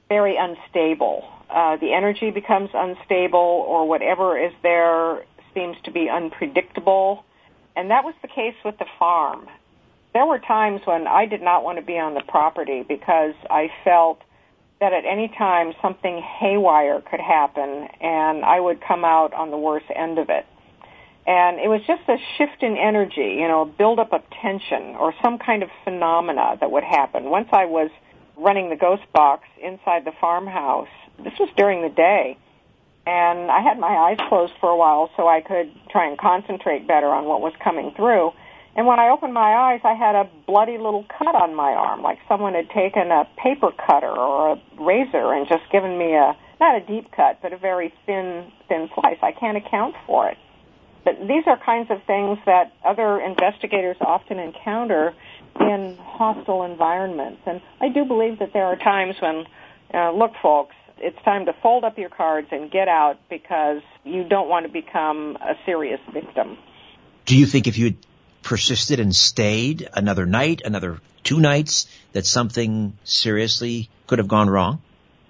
[0.09, 1.23] very unstable.
[1.49, 5.23] Uh, the energy becomes unstable, or whatever is there
[5.53, 7.23] seems to be unpredictable.
[7.77, 9.47] And that was the case with the farm.
[10.13, 13.69] There were times when I did not want to be on the property because I
[13.83, 14.21] felt
[14.79, 19.57] that at any time something haywire could happen and I would come out on the
[19.57, 20.45] worst end of it.
[21.25, 25.13] And it was just a shift in energy, you know, build up of tension or
[25.21, 27.25] some kind of phenomena that would happen.
[27.25, 27.91] Once I was
[28.35, 30.89] running the ghost box inside the farmhouse,
[31.23, 32.37] this was during the day,
[33.05, 36.87] and I had my eyes closed for a while so I could try and concentrate
[36.87, 38.31] better on what was coming through.
[38.75, 42.01] And when I opened my eyes, I had a bloody little cut on my arm,
[42.01, 46.37] like someone had taken a paper cutter or a razor and just given me a,
[46.59, 49.17] not a deep cut, but a very thin, thin slice.
[49.21, 50.37] I can't account for it.
[51.03, 55.13] But these are kinds of things that other investigators often encounter
[55.59, 57.41] in hostile environments.
[57.45, 59.45] And I do believe that there are times when,
[59.93, 64.23] uh, look, folks, it's time to fold up your cards and get out because you
[64.23, 66.57] don't want to become a serious victim.
[67.25, 67.95] Do you think if you
[68.51, 74.81] persisted and stayed another night, another two nights, that something seriously could have gone wrong?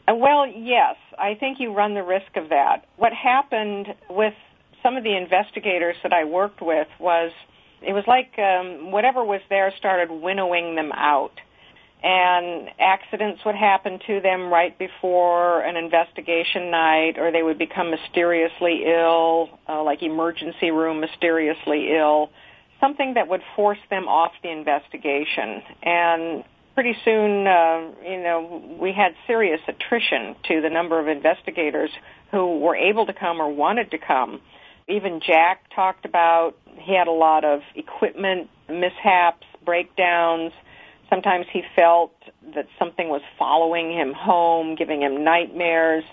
[0.08, 0.96] Uh, well, yes.
[1.20, 2.86] I think you run the risk of that.
[2.98, 4.34] What happened with
[4.82, 7.32] some of the investigators that I worked with was
[7.84, 11.40] it was like um, whatever was there started winnowing them out.
[12.02, 17.92] And accidents would happen to them right before an investigation night, or they would become
[17.92, 22.32] mysteriously ill, uh, like emergency room mysteriously ill
[22.82, 25.62] something that would force them off the investigation.
[25.84, 31.92] And pretty soon, uh, you know, we had serious attrition to the number of investigators
[32.32, 34.42] who were able to come or wanted to come.
[34.88, 40.52] Even Jack talked about he had a lot of equipment mishaps, breakdowns.
[41.10, 42.14] Sometimes he felt
[42.56, 46.04] that something was following him home, giving him nightmares.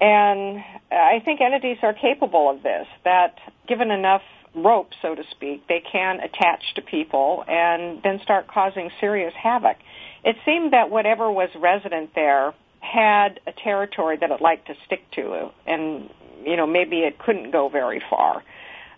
[0.00, 3.38] And I think entities are capable of this, that
[3.68, 4.22] given enough
[4.54, 9.76] rope, so to speak, they can attach to people and then start causing serious havoc.
[10.24, 15.10] It seemed that whatever was resident there had a territory that it liked to stick
[15.12, 16.10] to, and
[16.44, 18.42] you know maybe it couldn't go very far.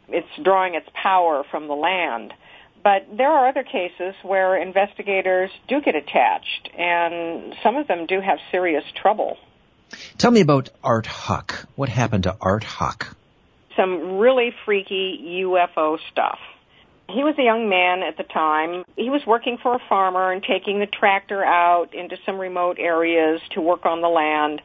[0.09, 2.33] It's drawing its power from the land.
[2.83, 8.21] But there are other cases where investigators do get attached, and some of them do
[8.21, 9.39] have serious trouble.
[10.19, 11.67] Tell me about Art Huck.
[11.75, 13.17] What happened to Art Huck?
[13.77, 16.39] Some really freaky UFO stuff.
[17.09, 18.85] He was a young man at the time.
[18.97, 23.41] He was working for a farmer and taking the tractor out into some remote areas
[23.51, 24.61] to work on the land.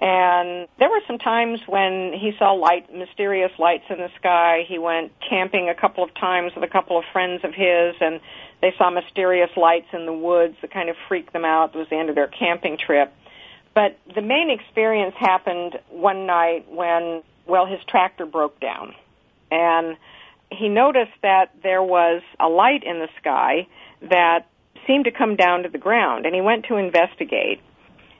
[0.00, 4.64] And there were some times when he saw light, mysterious lights in the sky.
[4.66, 8.20] He went camping a couple of times with a couple of friends of his, and
[8.60, 11.74] they saw mysterious lights in the woods that kind of freaked them out.
[11.74, 13.14] It was the end of their camping trip.
[13.72, 18.94] But the main experience happened one night when well, his tractor broke down.
[19.50, 19.96] And
[20.50, 23.66] he noticed that there was a light in the sky
[24.02, 24.46] that
[24.86, 26.26] seemed to come down to the ground.
[26.26, 27.60] And he went to investigate.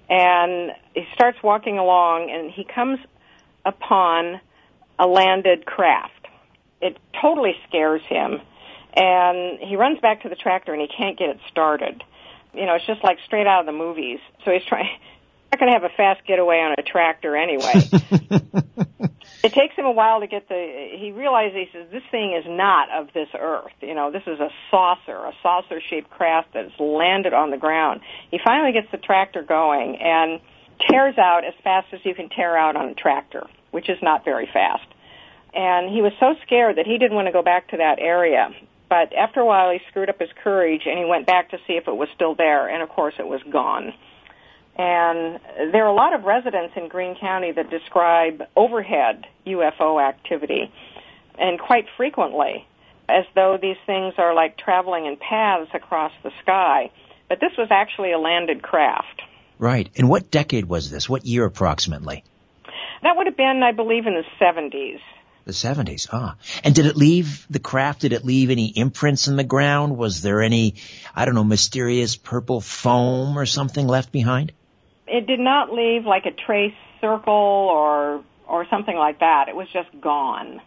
[0.09, 2.99] And he starts walking along, and he comes
[3.65, 4.41] upon
[4.99, 6.29] a landed craft.
[6.81, 8.41] It totally scares him.
[8.95, 12.05] And he runs back to the tractor, and he can't get it started.
[12.53, 14.21] You know, it's just like straight out of the movies.
[14.45, 14.87] So he's trying
[15.53, 17.73] not going to have a fast getaway on a tractor anyway.
[19.43, 20.89] it takes him a while to get the.
[20.99, 23.73] He realizes he says this thing is not of this earth.
[23.81, 28.01] You know, this is a saucer, a saucer-shaped craft that's landed on the ground.
[28.31, 30.41] He finally gets the tractor going and
[30.91, 34.25] tears out as fast as you can tear out on a tractor, which is not
[34.25, 34.87] very fast.
[35.55, 38.51] And he was so scared that he didn't want to go back to that area.
[38.89, 41.75] But after a while, he screwed up his courage and he went back to see
[41.75, 43.93] if it was still there, and of course, it was gone.
[44.77, 45.39] And
[45.73, 50.73] there are a lot of residents in Greene County that describe overhead UFO activity,
[51.39, 52.67] and quite frequently,
[53.09, 56.91] as though these things are like traveling in paths across the sky.
[57.29, 59.23] But this was actually a landed craft.
[59.59, 59.89] Right.
[59.97, 61.09] And what decade was this?
[61.09, 62.25] What year approximately?
[63.03, 65.01] That would have been, I believe, in the 70s.
[65.45, 66.37] The 70s, ah.
[66.65, 69.97] And did it leave the craft, did it leave any imprints in the ground?
[69.97, 70.77] Was there any,
[71.15, 74.53] I don't know, mysterious purple foam or something left behind?
[75.07, 79.49] It did not leave like a trace circle or or something like that.
[79.49, 80.61] It was just gone.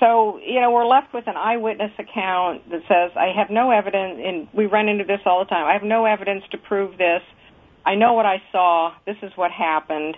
[0.00, 4.20] So, you know, we're left with an eyewitness account that says, I have no evidence,
[4.24, 5.66] and we run into this all the time.
[5.66, 7.22] I have no evidence to prove this.
[7.84, 8.92] I know what I saw.
[9.06, 10.16] This is what happened.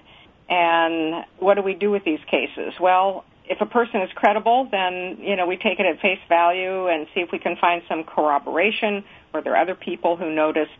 [0.51, 2.74] And what do we do with these cases?
[2.80, 6.88] Well, if a person is credible, then you know we take it at face value
[6.88, 9.05] and see if we can find some corroboration.
[9.32, 10.72] Were there other people who noticed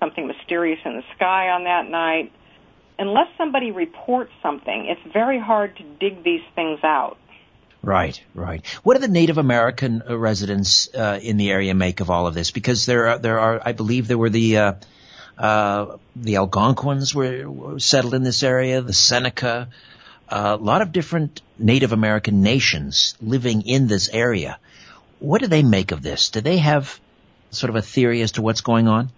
[0.00, 2.32] something mysterious in the sky on that night?
[2.98, 7.18] Unless somebody reports something, it's very hard to dig these things out.
[7.82, 8.66] Right, right.
[8.82, 12.34] What do the Native American uh, residents uh, in the area make of all of
[12.34, 12.50] this?
[12.50, 14.72] Because there are, there are, I believe there were the uh,
[15.38, 19.68] uh, the Algonquins were, were, settled in this area, the Seneca,
[20.28, 24.58] uh, a lot of different Native American nations living in this area.
[25.18, 26.30] What do they make of this?
[26.30, 26.98] Do they have
[27.50, 29.10] sort of a theory as to what's going on?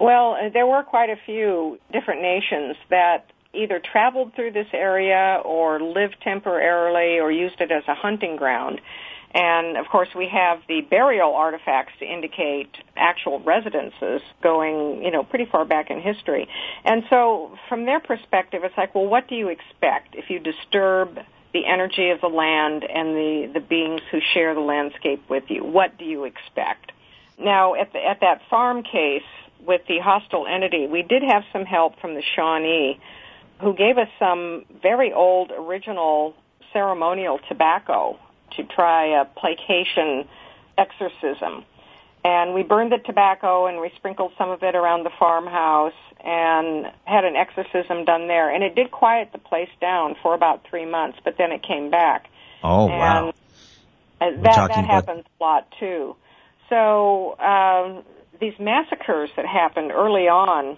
[0.00, 5.78] Well, there were quite a few different nations that either traveled through this area or
[5.78, 8.80] lived temporarily or used it as a hunting ground.
[9.32, 15.22] And of course, we have the burial artifacts to indicate actual residences going, you know,
[15.22, 16.48] pretty far back in history.
[16.84, 21.18] And so, from their perspective, it's like, well, what do you expect if you disturb
[21.52, 25.62] the energy of the land and the, the beings who share the landscape with you?
[25.62, 26.90] What do you expect?
[27.38, 29.22] Now, at, the, at that farm case
[29.66, 33.00] with the hostile entity, we did have some help from the Shawnee
[33.60, 36.34] who gave us some very old original
[36.72, 38.18] ceremonial tobacco
[38.56, 40.26] to try a placation
[40.78, 41.64] exorcism.
[42.24, 46.86] And we burned the tobacco and we sprinkled some of it around the farmhouse and
[47.04, 48.52] had an exorcism done there.
[48.54, 51.90] And it did quiet the place down for about three months, but then it came
[51.90, 52.28] back.
[52.62, 53.32] Oh, and wow.
[54.20, 56.14] That, that happens a lot too.
[56.68, 58.04] So, um,
[58.40, 60.76] these massacres that happened early on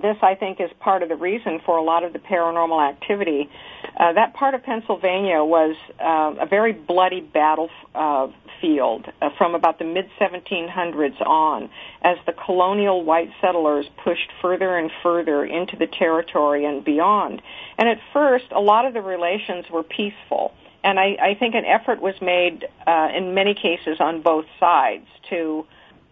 [0.00, 3.48] this, I think, is part of the reason for a lot of the paranormal activity.
[3.96, 9.78] Uh, that part of Pennsylvania was uh, a very bloody battlefield uh, uh, from about
[9.78, 11.70] the mid 1700s on,
[12.02, 17.40] as the colonial white settlers pushed further and further into the territory and beyond.
[17.78, 20.52] And at first, a lot of the relations were peaceful.
[20.84, 25.06] And I, I think an effort was made uh, in many cases on both sides
[25.30, 25.66] to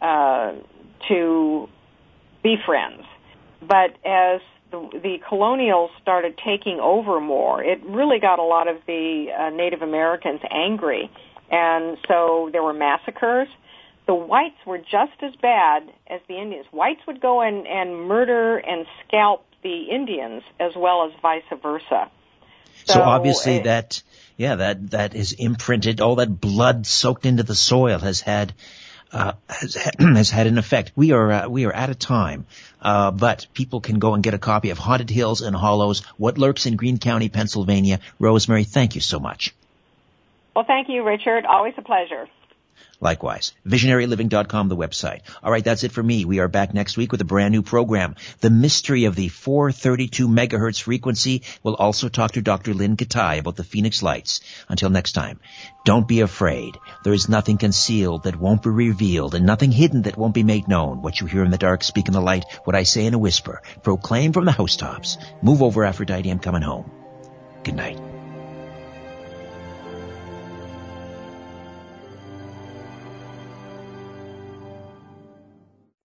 [0.05, 0.53] uh,
[1.09, 1.69] to
[2.43, 3.05] be friends
[3.67, 4.41] but as
[4.71, 9.51] the, the colonials started taking over more, it really got a lot of the uh,
[9.51, 11.11] Native Americans angry.
[11.51, 13.49] And so there were massacres.
[14.07, 16.67] The whites were just as bad as the Indians.
[16.73, 22.11] Whites would go and, and murder and scalp the Indians as well as vice versa.
[22.85, 24.03] So, so obviously uh, that,
[24.37, 28.53] yeah, that, that is imprinted, all that blood soaked into the soil has had
[29.15, 30.93] uh, has, has had an effect.
[30.97, 32.47] We are uh, we are out of time,
[32.83, 36.37] uh, but people can go and get a copy of Haunted Hills and Hollows: What
[36.37, 38.01] Lurks in Greene County, Pennsylvania.
[38.19, 39.55] Rosemary, thank you so much.
[40.55, 41.47] Well, thank you, Richard.
[41.47, 42.29] Always a pleasure.
[43.01, 43.53] Likewise.
[43.67, 45.21] VisionaryLiving.com, the website.
[45.43, 46.25] All right, that's it for me.
[46.25, 48.15] We are back next week with a brand new program.
[48.41, 51.43] The mystery of the 432 megahertz frequency.
[51.63, 52.75] We'll also talk to Dr.
[52.75, 54.41] Lynne Kitei about the Phoenix Lights.
[54.69, 55.41] Until next time,
[55.85, 56.79] don't be afraid.
[57.03, 60.69] There is nothing concealed that won't be revealed and nothing hidden that won't be made
[60.69, 61.03] known.
[61.03, 62.45] What you hear in the dark, speak in the light.
[62.65, 65.19] What I say in a whisper, proclaim from the housetops.
[65.43, 66.31] Move over, Aphrodite.
[66.31, 66.91] I'm coming home.
[67.65, 68.14] Good night.